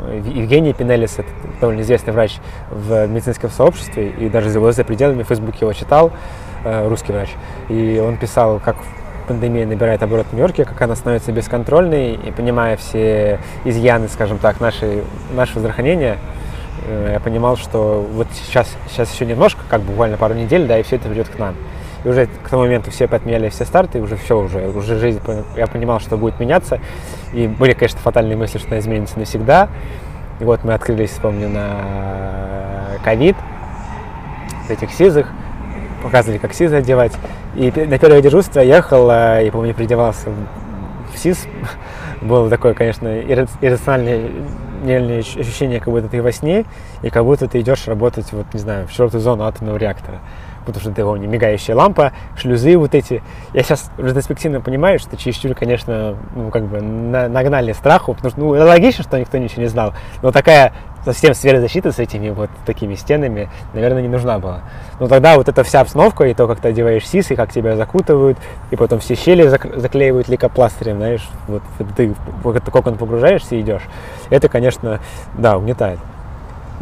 [0.06, 1.28] э, Евгений Пинелис, это
[1.60, 2.36] довольно известный врач
[2.70, 6.12] в медицинском сообществе, и даже за его за пределами Фейсбуке его читал,
[6.64, 7.30] русский врач,
[7.68, 8.76] и он писал, как
[9.26, 14.60] пандемия набирает оборот в Нью-Йорке, как она становится бесконтрольной, и понимая все изъяны, скажем так,
[14.60, 15.02] нашей,
[15.34, 16.18] нашего здравоохранения,
[16.86, 20.82] э, я понимал, что вот сейчас, сейчас еще немножко, как буквально пару недель, да, и
[20.82, 21.54] все это придет к нам.
[22.04, 25.20] И уже к тому моменту все отменяли все старты, уже все, уже, уже жизнь,
[25.56, 26.78] я понимал, что будет меняться.
[27.32, 29.68] И были, конечно, фатальные мысли, что она изменится навсегда.
[30.40, 33.36] И вот мы открылись, помню, на ковид,
[34.68, 35.30] этих сизых,
[36.04, 37.12] показывали, как СИЗ одевать.
[37.56, 40.28] И на первое дежурство я ехал, и, помню, придевался
[41.12, 41.46] в СИЗ.
[42.20, 44.30] Было такое, конечно, иррациональное
[45.18, 46.64] ощущение, как будто ты во сне,
[47.02, 50.20] и как будто ты идешь работать, вот, не знаю, в четвертую зону атомного реактора
[50.64, 53.22] потому что ты помни, мигающая лампа, шлюзы вот эти.
[53.52, 58.48] Я сейчас ретроспективно понимаю, что чересчур, конечно, ну, как бы нагнали страху, потому что, ну,
[58.48, 59.92] логично, что никто ничего не знал,
[60.22, 60.72] но такая
[61.04, 61.60] совсем сфера
[61.92, 64.60] с этими вот такими стенами, наверное, не нужна была.
[65.00, 67.76] Но тогда вот эта вся обстановка, и то, как ты одеваешь сис, и как тебя
[67.76, 68.38] закутывают,
[68.70, 71.62] и потом все щели заклеивают лейкопластырем, знаешь, вот
[71.96, 73.82] ты в этот кокон погружаешься и идешь.
[74.30, 75.00] Это, конечно,
[75.34, 75.98] да, угнетает.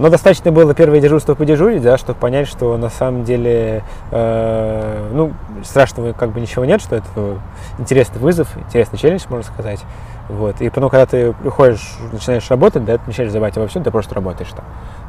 [0.03, 5.32] Но достаточно было первое дежурство подежурить, да, чтобы понять, что на самом деле, э, ну,
[5.62, 7.38] страшного как бы ничего нет, что это
[7.78, 9.78] интересный вызов, интересный челлендж, можно сказать.
[10.28, 10.61] Вот.
[10.61, 14.16] И потом, когда ты приходишь, начинаешь работать, да, ты начинаешь забывать обо всем, ты просто
[14.16, 14.64] работаешь там.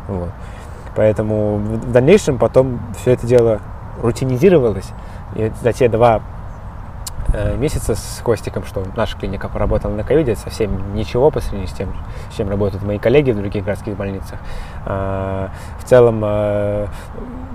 [0.07, 0.29] Вот.
[0.95, 3.61] Поэтому в дальнейшем потом все это дело
[3.99, 4.89] рутинизировалось.
[5.33, 6.21] И за те два
[7.57, 11.93] месяца с Костиком, что наша клиника поработала на ковиде, совсем ничего по сравнению с тем,
[12.31, 14.39] с чем работают мои коллеги в других городских больницах.
[14.85, 16.87] А, в целом, э,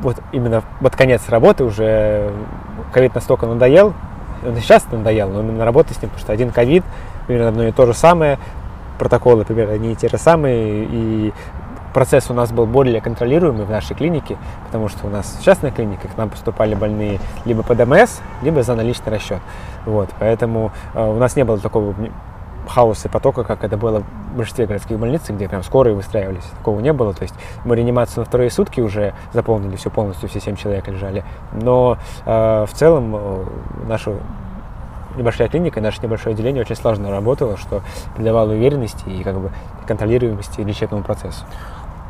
[0.01, 2.33] вот именно под конец работы уже
[2.93, 3.95] ковид настолько надоел,
[4.45, 6.85] он сейчас надоел, но именно работать с ним, потому что один ковид,
[7.26, 8.39] примерно одно и то же самое,
[8.99, 11.33] протоколы примерно одни и те же самые, и
[11.93, 14.36] процесс у нас был более контролируемый в нашей клинике,
[14.66, 18.74] потому что у нас в клинике к нам поступали больные либо по ДМС, либо за
[18.74, 19.41] наличный расчет.
[19.86, 21.95] Вот, поэтому э, у нас не было такого
[22.68, 26.45] хаоса и потока, как это было в большинстве городских больниц, где прям скорые выстраивались.
[26.59, 27.14] Такого не было.
[27.14, 27.34] То есть
[27.64, 31.24] мы реанимацию на вторые сутки уже заполнили все полностью, все семь человек лежали.
[31.53, 33.45] Но э, в целом э,
[33.89, 34.12] наша
[35.16, 37.82] небольшая клиника, наше небольшое отделение очень сложно работало, что
[38.14, 39.51] придавало уверенности и как бы
[39.86, 41.45] контролируемости лечебному процессу.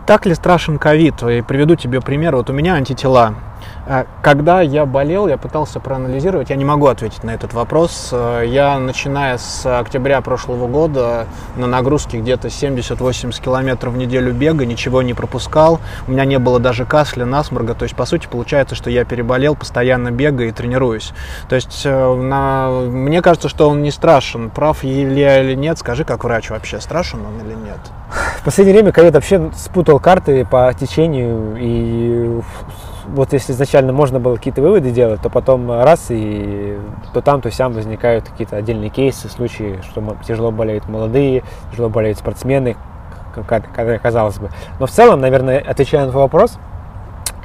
[0.09, 1.23] Так ли страшен ковид?
[1.23, 2.35] И приведу тебе пример.
[2.35, 3.35] Вот у меня антитела.
[3.87, 8.11] А, когда я болел, я пытался проанализировать, я не могу ответить на этот вопрос.
[8.13, 14.67] А, я, начиная с октября прошлого года, на нагрузке где-то 70-80 километров в неделю бега,
[14.67, 15.81] ничего не пропускал.
[16.07, 17.75] У меня не было даже кашля, насморга.
[17.75, 21.13] То есть, по сути, получается, что я переболел, постоянно бегаю и тренируюсь.
[21.49, 22.71] То есть, э, на...
[22.71, 24.51] мне кажется, что он не страшен.
[24.51, 27.79] Прав ли я или нет, скажи, как врач вообще, страшен он или нет?
[28.41, 32.41] В последнее время ковид вообще спутал карты по течению и
[33.15, 36.79] вот если изначально можно было какие-то выводы делать, то потом раз и
[37.13, 42.19] то там, то сям возникают какие-то отдельные кейсы, случаи, что тяжело болеют молодые, тяжело болеют
[42.19, 42.77] спортсмены,
[43.47, 44.51] как, казалось бы.
[44.79, 46.59] Но в целом, наверное, отвечая на твой вопрос,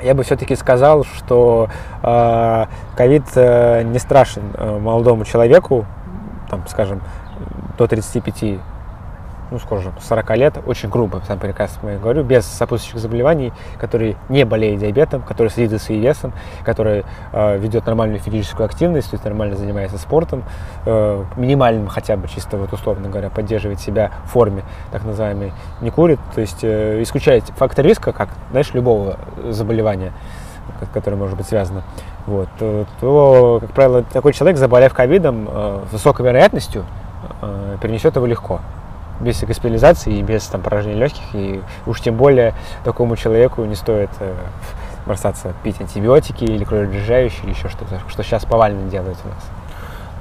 [0.02, 1.70] я бы все-таки сказал, что
[2.02, 5.86] э, ковид э, не страшен э, молодому человеку,
[6.50, 7.02] там, скажем,
[7.78, 8.60] до 35
[9.54, 14.46] ну, скажем, 40 лет, очень грубо, сам прекрасно я говорю, без сопутствующих заболеваний, который не
[14.46, 16.34] болеет диабетом, который следит за своим весом,
[16.66, 20.44] который э, ведет нормальную физическую активность, то есть нормально занимается спортом,
[20.88, 25.92] э, минимальным хотя бы, чисто вот условно говоря, поддерживает себя в форме, так называемой, не
[25.92, 30.14] курит, то есть э, исключает фактор риска, как, знаешь, любого заболевания,
[30.96, 31.84] которое может быть связано,
[32.26, 36.86] вот, то, то как правило, такой человек, заболев ковидом, э, с высокой вероятностью
[37.44, 38.60] э, перенесет его легко
[39.20, 41.24] без госпитализации и без там, поражения легких.
[41.34, 42.54] И уж тем более
[42.84, 44.34] такому человеку не стоит э,
[45.06, 49.44] бросаться пить антибиотики или кровообрежающие, или еще что-то, что сейчас повально делают у нас.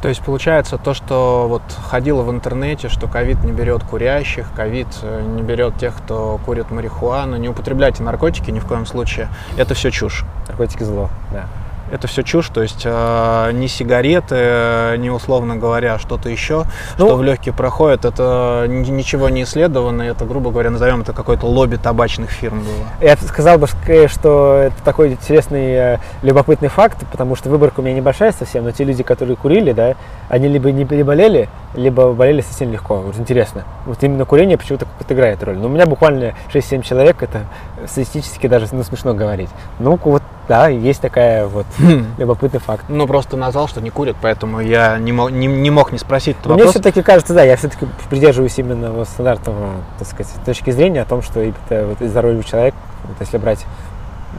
[0.03, 4.89] То есть получается то, что вот ходило в интернете, что ковид не берет курящих, ковид
[5.03, 9.29] э, не берет тех, кто курит марихуану, не употребляйте наркотики ни в коем случае.
[9.57, 10.25] Это все чушь.
[10.49, 11.47] Наркотики зло, да
[11.93, 16.65] это все чушь, то есть э, ни сигареты, ни условно говоря что-то еще,
[16.97, 21.47] ну, что в легкие проходит, это ничего не исследовано, это, грубо говоря, назовем это какой-то
[21.47, 22.87] лобби табачных фирм было.
[23.07, 23.67] Я сказал бы,
[24.09, 28.71] что это такой интересный, э, любопытный факт, потому что выборка у меня небольшая совсем, но
[28.71, 29.95] те люди, которые курили, да,
[30.31, 33.01] они либо не переболели, либо болели совсем легко.
[33.01, 33.65] Вот интересно.
[33.85, 35.59] Вот именно курение почему-то как-то играет роль.
[35.59, 37.43] Но у меня буквально 6-7 человек, это
[37.87, 39.51] статистически даже ну, смешно говорить.
[39.79, 42.07] Ну, вот да, есть такая вот хм.
[42.19, 42.85] любопытный факт.
[42.89, 46.37] Ну, просто назвал, что не курят, поэтому я не мог не, не мог не спросить
[46.41, 51.03] этот Мне все-таки кажется, да, я все-таки придерживаюсь именно вот стандартного, так сказать, точки зрения
[51.03, 53.65] о том, что это вот здоровье человека, вот если брать,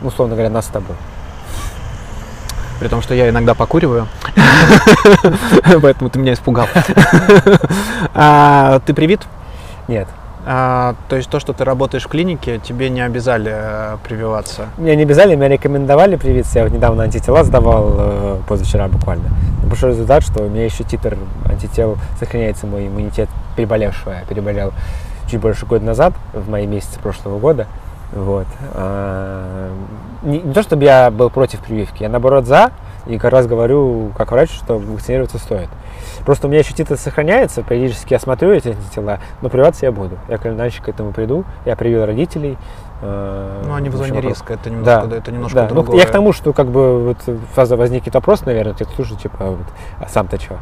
[0.04, 0.96] условно говоря, нас с тобой.
[2.80, 4.08] При том, что я иногда покуриваю.
[5.82, 6.68] Поэтому ты меня испугал.
[8.14, 9.22] А, ты привит?
[9.88, 10.08] Нет.
[10.46, 14.68] А, то есть то, что ты работаешь в клинике, тебе не обязали э, прививаться?
[14.78, 16.60] Меня не обязали, меня рекомендовали привиться.
[16.60, 19.30] Я вот недавно антитела сдавал, э, позавчера буквально.
[19.64, 21.18] Большой результат, что у меня еще титр
[21.50, 24.12] антител, сохраняется мой иммунитет переболевшего.
[24.12, 24.74] Я переболел
[25.30, 27.68] чуть больше года назад, в мае месяце прошлого года.
[28.12, 28.48] Вот.
[28.74, 29.72] А,
[30.24, 32.72] не, не то, чтобы я был против прививки, я наоборот за,
[33.06, 35.70] и как раз говорю, как врач, что вакцинироваться стоит.
[36.26, 40.18] Просто у меня еще титр сохраняется, периодически я смотрю эти антитела, но прививаться я буду.
[40.28, 41.44] Я как иначе к этому приду.
[41.66, 42.58] Я привил родителей.
[43.02, 45.18] Э, ну, они в зоне риска, это немножко, да.
[45.18, 45.68] это немножко да.
[45.68, 45.96] другое.
[45.96, 47.18] Ну, я к тому, что как бы вот
[47.54, 49.68] фаза возникнет вопрос, наверное, ты слушай, типа, вот,
[50.00, 50.58] а сам-то что?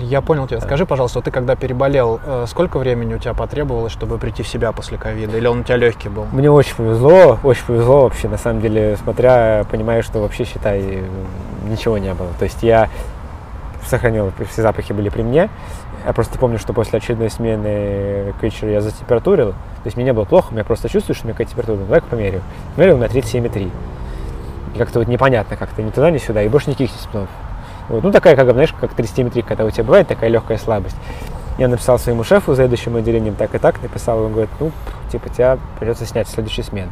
[0.00, 0.60] Я понял тебя.
[0.60, 4.72] Скажи, пожалуйста, ты когда переболел, э, сколько времени у тебя потребовалось, чтобы прийти в себя
[4.72, 5.36] после ковида?
[5.36, 6.26] Или он у тебя легкий был?
[6.32, 11.02] Мне очень повезло, очень повезло вообще, на самом деле, смотря, понимаю, что вообще, считай,
[11.64, 12.28] ничего не было.
[12.38, 12.88] То есть я
[13.86, 15.48] сохранил, все запахи были при мне.
[16.06, 19.52] Я просто помню, что после очередной смены к вечеру я затемпературил.
[19.52, 21.76] То есть мне не было плохо, я просто чувствую, что у меня какая температура.
[21.76, 22.42] Ну, давай-ка померю.
[22.76, 23.70] Померил на 37,3.
[24.74, 26.42] И как-то вот непонятно, как-то ни туда, ни сюда.
[26.42, 27.28] И больше никаких симптомов.
[27.88, 28.02] Вот.
[28.02, 30.96] Ну, такая, как, знаешь, как 37,3, когда у тебя бывает такая легкая слабость.
[31.56, 34.72] Я написал своему шефу, заведующему отделением, так и так, написал, он говорит, ну,
[35.12, 36.90] типа, тебя придется снять в следующей смены.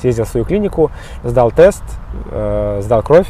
[0.00, 0.90] Съездил в свою клинику,
[1.24, 1.82] сдал тест,
[2.30, 3.26] э, сдал кровь,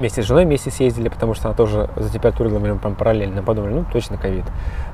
[0.00, 3.84] вместе с женой вместе съездили, потому что она тоже затемпературила, мы прям параллельно подумали, ну,
[3.92, 4.44] точно ковид.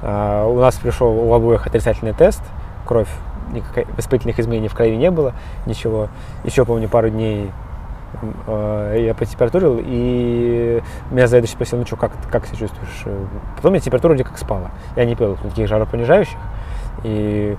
[0.03, 2.43] А, у нас пришел у обоих отрицательный тест,
[2.85, 3.09] кровь,
[3.53, 5.33] никаких воспалительных изменений в крови не было,
[5.65, 6.09] ничего.
[6.45, 7.51] Еще, помню, пару дней
[8.49, 13.05] э, я потемпературил, и меня заведующий спросил, ну что, как, как себя чувствуешь?
[13.57, 14.73] Потом я температура вроде как спала.
[14.97, 16.39] Я не пил никаких жаропонижающих,
[17.05, 17.57] и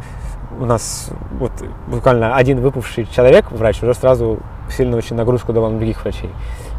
[0.59, 1.51] у нас вот
[1.87, 4.39] буквально один выпавший человек, врач, уже сразу
[4.69, 6.31] сильно очень нагрузку давал на других врачей.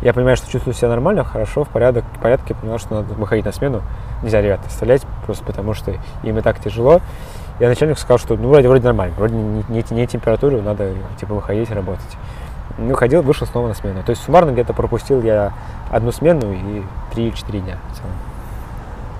[0.02, 3.44] Я понимаю, что чувствую себя нормально, хорошо, в порядок, в порядке, понял, что надо выходить
[3.44, 3.82] на смену.
[4.22, 7.00] Нельзя ребят оставлять, просто потому что им и так тяжело.
[7.58, 11.34] Я начальнику сказал, что ну вроде, вроде нормально, вроде не, не, не температура, надо типа
[11.34, 12.16] выходить, работать.
[12.78, 14.04] Ну, ходил, вышел снова на смену.
[14.04, 15.52] То есть суммарно где-то пропустил я
[15.90, 16.82] одну смену и
[17.16, 18.12] 3-4 дня в целом.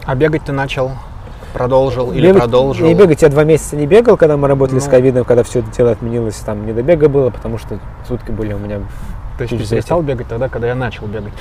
[0.07, 0.93] А бегать ты начал
[1.53, 2.87] продолжил или бегать, продолжил?
[2.87, 5.59] Не бегать, я два месяца не бегал, когда мы работали ну, с ковидом, когда все
[5.59, 8.81] это дело отменилось, там не до бега было, потому что сутки были у меня
[9.39, 11.33] то есть ты перестал бегать тогда, когда я начал бегать.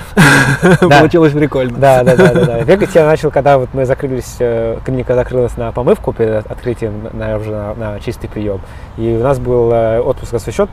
[0.80, 1.76] Получилось прикольно.
[1.78, 5.72] Да, да, да, да, Бегать я начал, когда вот мы закрылись, э, клиника закрылась на
[5.72, 8.60] помывку перед открытием на, уже на, на чистый прием.
[8.96, 10.68] И у нас был э, отпуск освещен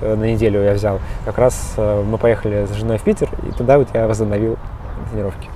[0.00, 1.00] э, на неделю я взял.
[1.26, 4.56] Как раз мы поехали с женой в Питер, и туда вот я возобновил
[5.10, 5.48] тренировки.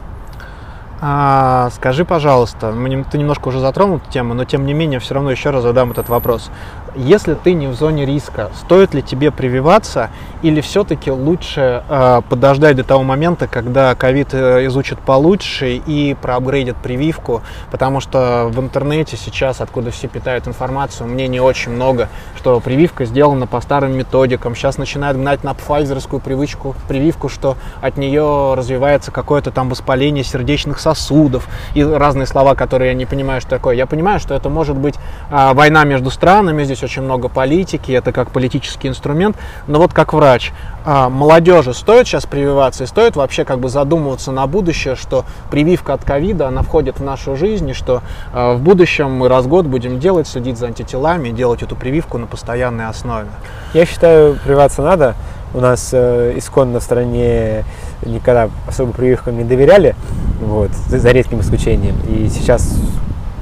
[1.00, 2.72] А, скажи, пожалуйста,
[3.10, 5.90] ты немножко уже затронул эту тему, но тем не менее все равно еще раз задам
[5.90, 6.50] этот вопрос.
[6.96, 10.10] Если ты не в зоне риска, стоит ли тебе прививаться
[10.42, 16.76] или все-таки лучше э, подождать до того момента, когда ковид э, изучит получше и проапгрейдит
[16.76, 17.42] прививку,
[17.72, 23.48] потому что в интернете сейчас, откуда все питают информацию, мнений очень много, что прививка сделана
[23.48, 29.50] по старым методикам, сейчас начинают гнать на пфайзерскую привычку, прививку, что от нее развивается какое-то
[29.50, 33.74] там воспаление сердечных сосудов и разные слова, которые я не понимаю, что такое.
[33.74, 34.94] Я понимаю, что это может быть
[35.30, 39.36] э, война между странами, здесь очень много политики, это как политический инструмент.
[39.66, 40.52] Но вот как врач,
[40.84, 45.94] а, молодежи стоит сейчас прививаться и стоит вообще как бы задумываться на будущее, что прививка
[45.94, 49.48] от ковида, она входит в нашу жизнь, и что а, в будущем мы раз в
[49.48, 53.28] год будем делать, следить за антителами, делать эту прививку на постоянной основе.
[53.72, 55.14] Я считаю, прививаться надо.
[55.54, 57.64] У нас э, исконно в стране
[58.04, 59.94] никогда особо прививкам не доверяли,
[60.40, 61.94] вот, за редким исключением.
[62.08, 62.76] И сейчас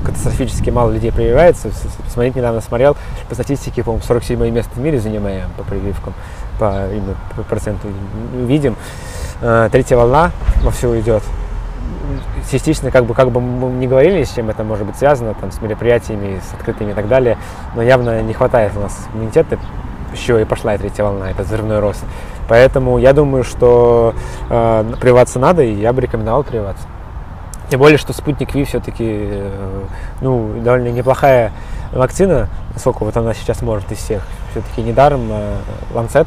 [0.05, 1.71] катастрофически мало людей прививается.
[2.09, 2.99] Смотреть недавно смотрел,
[3.31, 6.13] по статистике, по-моему, 47 место в мире занимаем по прививкам,
[6.59, 7.89] по, именно по проценту
[8.35, 8.77] видим.
[9.41, 10.33] Э, третья волна
[10.63, 11.23] вовсю идет.
[12.51, 15.51] Частично, как бы, как бы мы не говорили, с чем это может быть связано, там,
[15.51, 17.39] с мероприятиями, с открытыми и так далее,
[17.75, 19.59] но явно не хватает у нас иммунитета,
[20.13, 22.05] еще и пошла и третья волна, это взрывной рост.
[22.49, 24.15] Поэтому я думаю, что
[24.51, 26.85] э, прививаться надо, и я бы рекомендовал прививаться.
[27.71, 29.51] Тем более, что спутник Ви все-таки э,
[30.21, 31.53] ну, довольно неплохая
[31.93, 34.23] вакцина, насколько вот она сейчас может из всех.
[34.51, 35.57] Все-таки недаром э,
[35.95, 36.27] Lancet,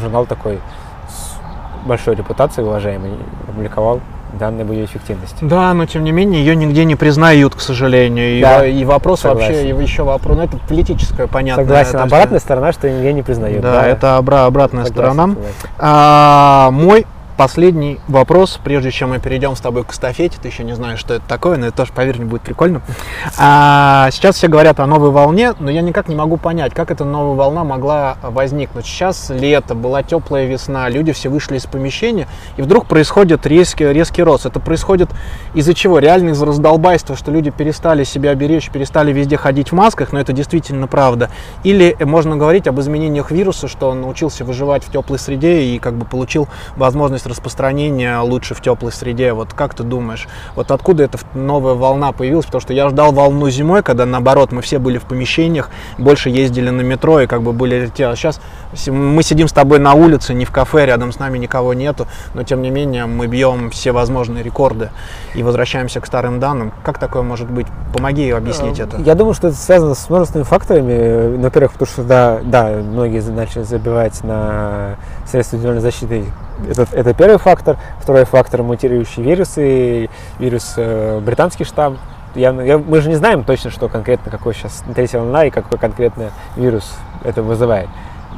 [0.00, 0.60] журнал такой
[1.08, 3.12] с большой репутацией, уважаемый,
[3.48, 4.00] опубликовал
[4.38, 5.38] данные были эффективности.
[5.42, 8.40] Да, но тем не менее ее нигде не признают, к сожалению.
[8.42, 9.54] Да, и, и вопрос согласен.
[9.54, 11.64] вообще, и еще вопрос, ну это политическое, понятно.
[11.64, 13.62] Согласен, это обратная сторона, что нигде не признают.
[13.62, 13.86] Да, да.
[13.86, 15.34] это обра- обратная согласен, сторона.
[15.34, 15.54] Согласен.
[15.78, 17.06] А, мой
[17.40, 20.36] последний вопрос, прежде чем мы перейдем с тобой к эстафете.
[20.42, 22.82] Ты еще не знаешь, что это такое, но это тоже, поверь мне, будет прикольно.
[23.38, 27.06] А, сейчас все говорят о новой волне, но я никак не могу понять, как эта
[27.06, 28.84] новая волна могла возникнуть.
[28.84, 32.28] Сейчас лето, была теплая весна, люди все вышли из помещения,
[32.58, 34.44] и вдруг происходит резкий, резкий рост.
[34.44, 35.08] Это происходит
[35.54, 35.98] из-за чего?
[35.98, 40.34] Реально из-за раздолбайства, что люди перестали себя беречь, перестали везде ходить в масках, но это
[40.34, 41.30] действительно правда.
[41.64, 45.94] Или можно говорить об изменениях вируса, что он научился выживать в теплой среде и как
[45.94, 49.32] бы получил возможность распространение лучше в теплой среде.
[49.32, 52.46] Вот как ты думаешь, вот откуда эта новая волна появилась?
[52.46, 56.70] Потому что я ждал волну зимой, когда наоборот мы все были в помещениях, больше ездили
[56.70, 57.90] на метро и как бы были...
[58.00, 58.40] А сейчас
[58.86, 62.42] мы сидим с тобой на улице, не в кафе, рядом с нами никого нету, но
[62.42, 64.90] тем не менее мы бьем все возможные рекорды
[65.34, 66.72] и возвращаемся к старым данным.
[66.82, 67.66] Как такое может быть?
[67.94, 68.96] Помоги объяснить Э, это.
[68.98, 71.36] Я думаю, что это связано с множественными факторами.
[71.36, 76.24] Во-первых, потому что да, да, многие начали забивать на средства индивидуальной защиты.
[76.68, 77.76] Это, это первый фактор.
[78.00, 80.10] Второй фактор– мутирующие вирусы.
[80.38, 81.98] Вирус э, британский штамм.
[82.34, 85.78] Я, я- мы же не знаем точно, что конкретно, какой сейчас третья волна и какой
[85.78, 86.92] конкретно вирус
[87.24, 87.88] это вызывает.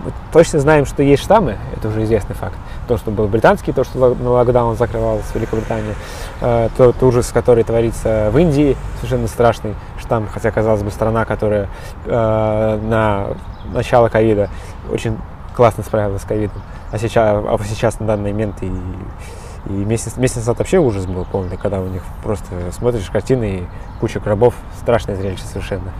[0.04, 2.54] Мы точно знаем, что есть штаммы, это уже известный факт.
[2.88, 5.94] То, что был британский, то, что на локдаун закрывалась Великобритания,
[6.40, 11.68] э, тот ужас, который творится в Индии, совершенно страшный штамм, хотя, казалось бы, страна, которая
[12.06, 13.26] э, на
[13.74, 14.48] начало ковида
[14.90, 15.18] очень
[15.54, 16.62] классно справилась с ковидом,
[16.92, 21.24] а сейчас, а сейчас на данный момент и, и месяц, месяц назад вообще ужас был
[21.24, 23.66] полный, когда у них просто смотришь картины и
[23.98, 25.90] куча гробов, страшное зрелище совершенно.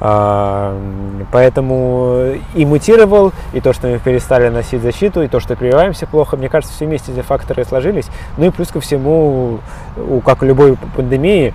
[0.00, 0.78] А,
[1.30, 6.36] Поэтому и мутировал, и то, что мы перестали носить защиту, и то, что прививаемся плохо,
[6.36, 8.06] мне кажется, все вместе эти факторы сложились.
[8.38, 9.58] Ну и плюс ко всему,
[10.24, 11.52] как у любой пандемии,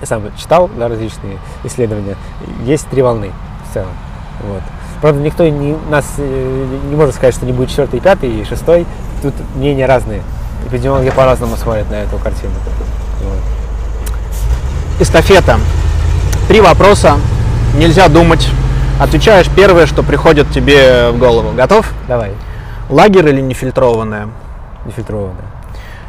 [0.00, 2.14] я сам читал да, различные исследования,
[2.64, 3.32] есть три волны
[3.68, 3.90] в целом.
[4.46, 4.62] Вот.
[5.00, 8.86] Правда, никто не, нас э, не может сказать, что не будет четвертый, пятый и шестой.
[9.22, 10.22] Тут мнения разные.
[10.66, 12.52] Эпидемиологи по-разному смотрят на эту картину.
[13.22, 13.38] Вот.
[15.00, 15.58] Эстафета.
[16.48, 17.16] Три вопроса.
[17.76, 18.48] Нельзя думать.
[19.00, 21.52] Отвечаешь первое, что приходит тебе в голову.
[21.52, 21.88] Готов?
[22.08, 22.32] Давай,
[22.90, 24.28] Лагерь или нефильтрованное?
[24.84, 25.42] нефильтрованно.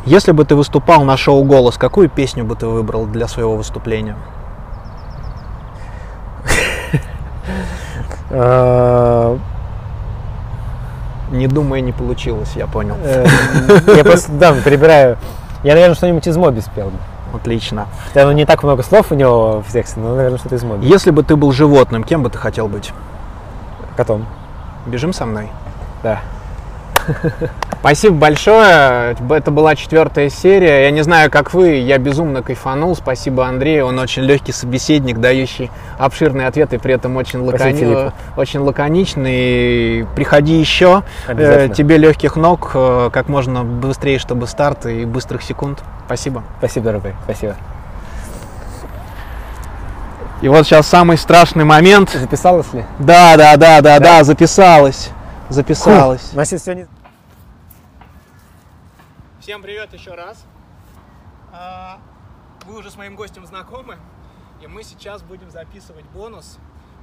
[0.05, 4.15] Если бы ты выступал на шоу «Голос», какую песню бы ты выбрал для своего выступления?
[11.31, 12.95] Не думая, не получилось, я понял.
[13.03, 13.25] э,
[13.95, 15.17] Я просто, да, перебираю.
[15.63, 16.97] Я, наверное, что-нибудь из Моби спел бы.
[17.35, 17.85] Отлично.
[18.07, 20.87] Хотя ну, не так много слов у него в тексте, но, наверное, что-то из Моби.
[20.87, 22.91] Если бы ты был животным, кем бы ты хотел быть?
[23.95, 24.25] Котом.
[24.87, 25.49] Бежим со мной.
[26.01, 26.21] Да.
[27.79, 29.15] Спасибо большое.
[29.29, 30.83] Это была четвертая серия.
[30.83, 32.95] Я не знаю, как вы, я безумно кайфанул.
[32.95, 33.85] Спасибо Андрею.
[33.85, 40.05] Он очень легкий собеседник, дающий обширные ответы, при этом очень, лакони- очень лаконичный.
[40.15, 41.03] Приходи еще.
[41.27, 41.69] Э.
[41.73, 45.79] Тебе легких ног, э, как можно быстрее, чтобы старт и быстрых секунд.
[46.05, 46.43] Спасибо.
[46.59, 47.13] Спасибо, дорогой.
[47.23, 47.55] Спасибо.
[50.41, 52.11] И вот сейчас самый страшный момент.
[52.11, 52.85] Записалась ли?
[52.97, 54.17] Да, да, да, да, Да?
[54.17, 55.09] да, записалась.
[55.49, 56.21] Записалась.
[56.31, 56.87] Значит, сегодня...
[59.49, 60.45] Всем привет еще раз.
[61.51, 61.99] А,
[62.67, 63.97] Вы уже с моим гостем знакомы,
[64.61, 66.59] и мы сейчас будем записывать бонус.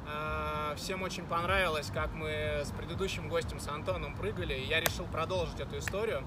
[0.09, 5.07] А, Всем очень понравилось, как мы с предыдущим гостем, с Антоном, прыгали, и я решил
[5.07, 6.23] продолжить эту историю.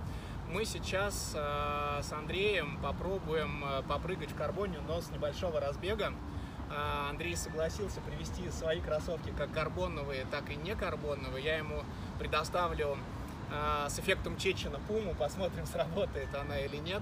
[0.51, 6.11] Мы сейчас а, с Андреем попробуем попрыгать в карбоне, но с небольшого разбега.
[7.09, 11.45] Андрей согласился привести свои кроссовки как карбоновые, так и не карбоновые.
[11.45, 11.81] Я ему
[12.19, 12.97] предоставлю
[13.87, 17.01] с эффектом Чечена Пуму, посмотрим, сработает она или нет.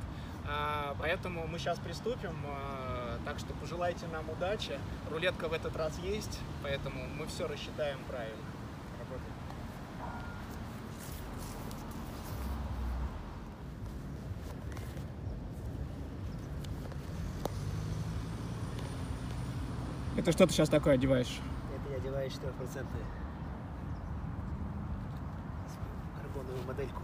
[0.50, 4.80] А, Поэтому мы сейчас приступим, а, так что пожелайте нам удачи.
[5.12, 8.38] Рулетка в этот раз есть, поэтому мы все рассчитаем правильно.
[9.00, 9.34] Работает.
[20.16, 21.39] Это что ты сейчас такое одеваешь?
[21.76, 22.52] Это я одеваю 4
[26.68, 27.01] модельку.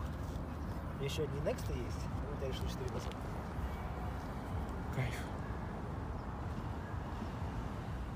[1.01, 2.05] Еще одни Next есть,
[2.41, 2.89] но решил 4
[4.95, 5.15] Кайф.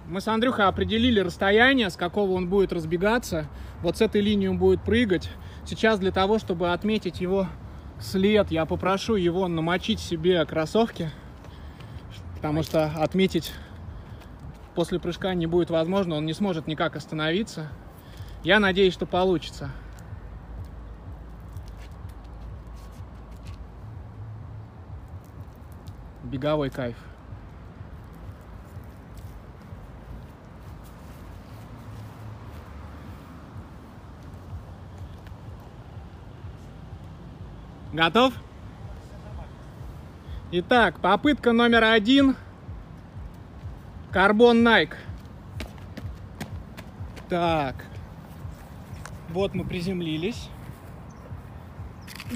[0.07, 3.47] Мы с Андрюхой определили расстояние, с какого он будет разбегаться.
[3.81, 5.29] Вот с этой линии он будет прыгать.
[5.65, 7.47] Сейчас для того, чтобы отметить его
[7.99, 11.11] след, я попрошу его намочить себе кроссовки.
[12.35, 13.53] Потому что отметить
[14.75, 17.67] после прыжка не будет возможно, он не сможет никак остановиться.
[18.43, 19.71] Я надеюсь, что получится.
[26.28, 26.97] Беговой кайф.
[37.93, 38.34] Готов?
[40.51, 42.36] Итак, попытка номер один.
[44.11, 44.95] Карбон Nike.
[47.30, 47.86] Так.
[49.30, 50.49] Вот мы приземлились.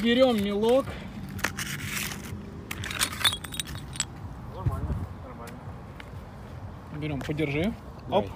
[0.02, 0.86] Берем мелок.
[7.02, 7.74] берем, подержи.
[8.08, 8.26] Давай.
[8.26, 8.30] Оп.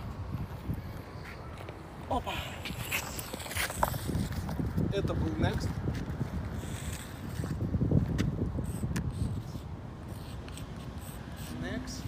[2.09, 2.34] Опа.
[4.91, 5.70] Это был next.
[11.61, 12.03] Next.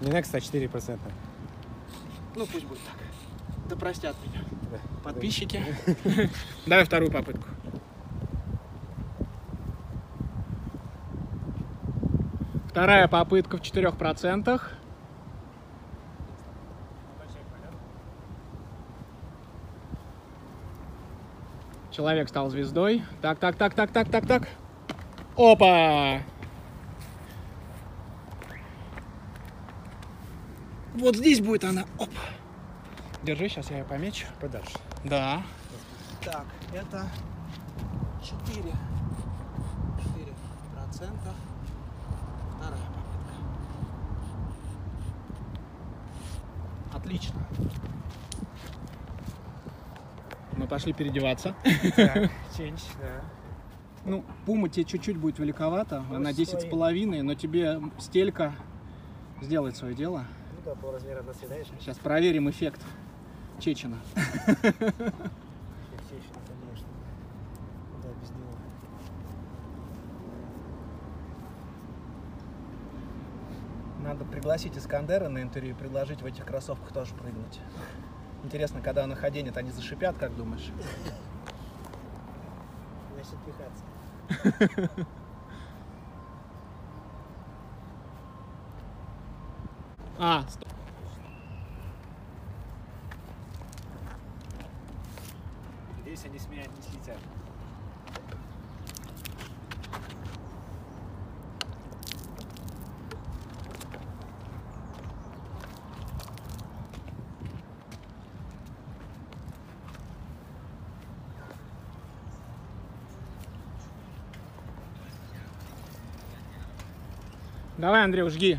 [0.00, 1.10] Не next, а 4 процента.
[2.34, 2.96] Ну пусть будет так.
[3.68, 4.44] Да простят меня.
[4.70, 4.78] Да.
[5.04, 5.62] Подписчики.
[6.66, 7.46] Давай вторую попытку.
[12.68, 14.72] Вторая попытка в четырех процентах.
[21.98, 23.02] Человек стал звездой.
[23.20, 24.48] Так, так, так, так, так, так, так.
[25.36, 26.22] Опа!
[30.94, 31.86] Вот здесь будет она.
[31.98, 32.10] Оп.
[33.24, 34.28] Держи, сейчас я ее помечу.
[34.40, 34.78] Подальше.
[35.02, 35.42] Да.
[36.24, 37.08] Так, это
[38.22, 38.62] 4.
[38.62, 38.72] 4
[40.76, 41.34] процента.
[42.60, 42.80] Вторая
[46.92, 46.96] попытка.
[46.96, 47.40] Отлично.
[50.68, 51.54] Пошли переодеваться.
[51.96, 52.16] Так,
[52.58, 53.22] change, да.
[54.04, 56.04] Ну, пума тебе чуть-чуть будет великовато.
[56.08, 58.54] Ну, Она 10 с половиной, но тебе стелька
[59.42, 60.24] сделает свое дело.
[60.56, 61.66] Ну да, по размеру нас съедаешь.
[61.80, 62.80] Сейчас проверим эффект
[63.58, 63.96] Чечена.
[64.16, 64.84] Естественно,
[66.46, 66.86] конечно.
[68.02, 68.52] Да, без него.
[74.02, 77.60] Надо пригласить Искандера на интервью и предложить в этих кроссовках тоже прыгнуть.
[78.44, 80.70] Интересно, когда он их оденет, они зашипят, как думаешь?
[83.14, 85.06] Значит, пихаться.
[90.20, 90.68] А, стоп.
[95.98, 97.18] Надеюсь, они с меня не слетят.
[117.78, 118.58] Давай, Андрей, жги.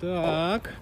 [0.00, 0.74] Так.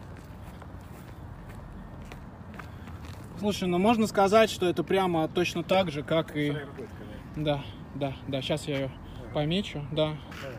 [3.39, 6.57] Слушай, ну можно сказать, что это прямо точно так же, как и...
[7.37, 7.63] Да.
[7.95, 8.91] Да, да, сейчас я ее
[9.35, 10.17] помечу, да.
[10.43, 10.59] Давай.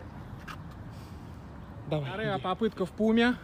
[1.90, 2.08] Давай.
[2.08, 3.34] Вторая попытка в пуме.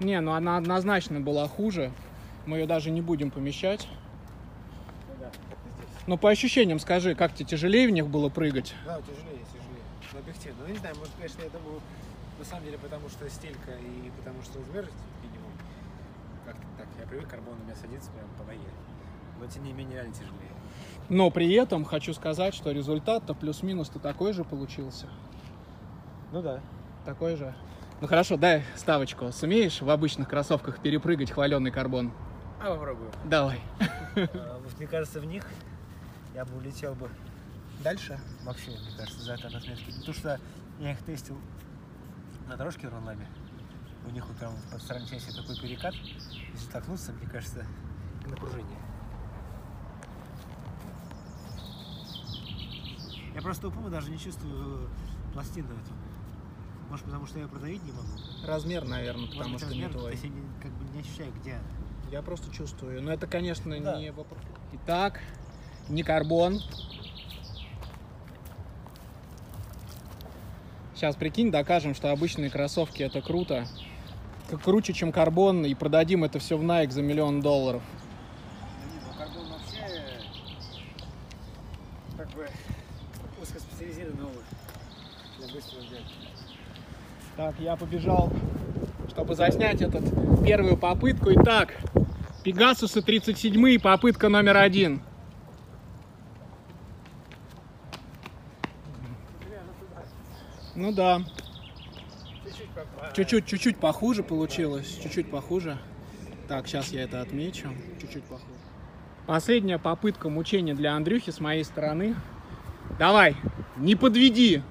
[0.00, 1.92] Не, ну она однозначно была хуже.
[2.46, 3.88] Мы ее даже не будем помещать.
[5.18, 5.26] Ну.
[6.06, 8.74] Но по ощущениям скажи, как тебе тяжелее в них было прыгать?
[8.84, 9.82] Да, тяжелее, тяжелее.
[10.12, 10.64] Но объективно.
[10.66, 11.80] Ну, не знаю, может, конечно, я думаю,
[12.38, 14.90] на самом деле, потому что стелька и потому что размер
[15.22, 15.52] минимум.
[16.44, 16.86] Как-то так.
[17.00, 18.68] Я привык, карбон у меня садится прям по ноге.
[19.40, 20.50] Но, тем не менее, реально тяжелее.
[21.08, 25.06] Но при этом хочу сказать, что результат-то плюс-минус-то такой же получился.
[26.32, 26.60] Ну да.
[27.04, 27.54] Такой же.
[28.00, 29.30] Ну хорошо, дай ставочку.
[29.32, 32.12] Сумеешь в обычных кроссовках перепрыгать хваленый карбон?
[32.64, 33.10] А попробую.
[33.26, 33.60] Давай.
[34.16, 35.44] А, вот мне кажется, в них
[36.34, 37.10] я бы улетел бы
[37.82, 38.18] Дальше?
[38.42, 39.90] вообще, мне кажется, за это отметки.
[39.98, 40.40] Потому что
[40.80, 41.38] я их тестил
[42.48, 43.26] на дорожке в Ронлабе.
[44.06, 45.94] У них вот прям под стороной части такой перекат.
[45.94, 47.66] Если толкнуться, мне кажется,
[48.24, 48.78] и напряжение.
[53.34, 54.88] Я просто у Пумы даже не чувствую
[55.34, 55.92] пластину эту.
[56.88, 58.08] Может, потому что я продавить не могу.
[58.46, 60.16] Размер, наверное, Может потому быть, что не размер, то твой.
[60.22, 61.58] я не- как бы не ощущаю, где.
[62.14, 63.02] Я просто чувствую.
[63.02, 63.98] Но это, конечно, Да.
[63.98, 64.38] не вопрос.
[64.72, 65.20] Итак,
[65.88, 66.60] не карбон.
[70.94, 73.66] Сейчас, прикинь, докажем, что обычные кроссовки это круто.
[74.62, 77.82] Круче, чем карбон, и продадим это все в Nike за миллион долларов.
[79.04, 80.04] Ну, карбон вообще
[82.16, 82.46] как бы
[83.42, 84.44] узкоспециализированный обувь
[85.40, 86.04] для быстрого бега.
[87.36, 88.32] Так, я побежал,
[89.08, 90.04] чтобы заснять этот
[90.44, 91.32] первую попытку.
[91.32, 91.74] Итак,
[92.44, 95.00] Пегасусы 37 попытка номер один.
[100.74, 101.22] Ну да.
[103.14, 104.98] Чуть-чуть, чуть-чуть похуже получилось.
[105.02, 105.78] Чуть-чуть похуже.
[106.46, 107.68] Так, сейчас я это отмечу.
[107.98, 108.52] Чуть-чуть похуже.
[109.26, 112.14] Последняя попытка мучения для Андрюхи с моей стороны.
[112.98, 113.36] Давай,
[113.78, 114.62] не подведи.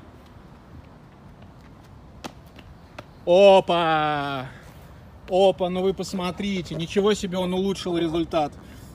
[3.26, 4.48] Опа!
[5.30, 8.54] Опа, ну вы посмотрите, ничего себе он улучшил результат.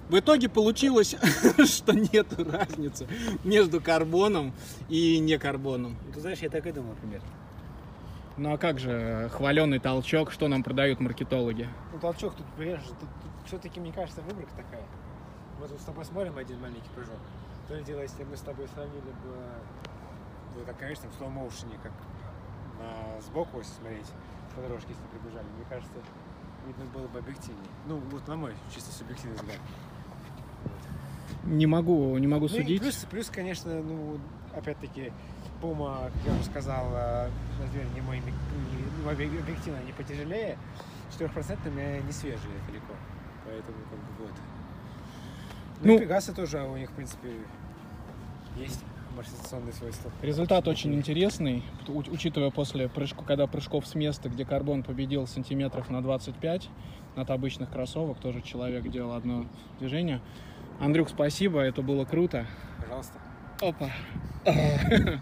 [0.09, 1.17] В итоге получилось,
[1.67, 3.07] что нет разницы
[3.45, 4.53] между карбоном
[4.89, 5.97] и не карбоном.
[6.15, 7.21] Ты знаешь, я так и думал, например.
[8.39, 11.69] Ну а как же хваленый толчок, что нам продают маркетологи?
[11.93, 13.09] Ну, толчок тут, понимаешь, тут,
[13.47, 14.85] все-таки, мне кажется, выборка такая.
[15.61, 17.19] Мы тут с тобой смотрим один маленький прыжок.
[17.67, 19.35] То ли дело, если мы с тобой сравнили бы,
[20.57, 21.93] ну, так, конечно, в motion, как
[22.79, 24.07] на сбоку, если смотреть,
[24.59, 25.93] по дорожке, если прибежали, мне кажется,
[26.67, 27.65] видно было бы объективнее.
[27.87, 29.59] Ну, вот на мой чисто субъективный взгляд.
[31.45, 32.81] Не могу, не могу Ну судить.
[32.83, 34.19] плюс, плюс, конечно, ну,
[34.55, 35.13] опять-таки,
[35.61, 37.31] Пума, как я уже сказал, э,
[37.61, 38.33] на зверь не мой, не,
[39.11, 40.59] объ- объективно не потяжелее,
[41.11, 42.95] 4% не свежие далеко.
[43.45, 44.33] Поэтому, как бы, вот.
[45.81, 47.29] Ну, Ну- и Пегасы тоже у них, в принципе,
[48.57, 48.85] есть
[49.19, 50.11] амортизационные свойства.
[50.23, 56.03] Результат очень интересный, учитывая после прыжка, когда прыжков с места, где карбон победил сантиметров на
[56.03, 56.69] 25,
[57.17, 59.47] от обычных кроссовок, тоже человек делал одно
[59.81, 60.21] движение.
[60.81, 62.47] Андрюх, спасибо, это было круто.
[62.81, 63.19] Пожалуйста.
[63.61, 63.91] Опа.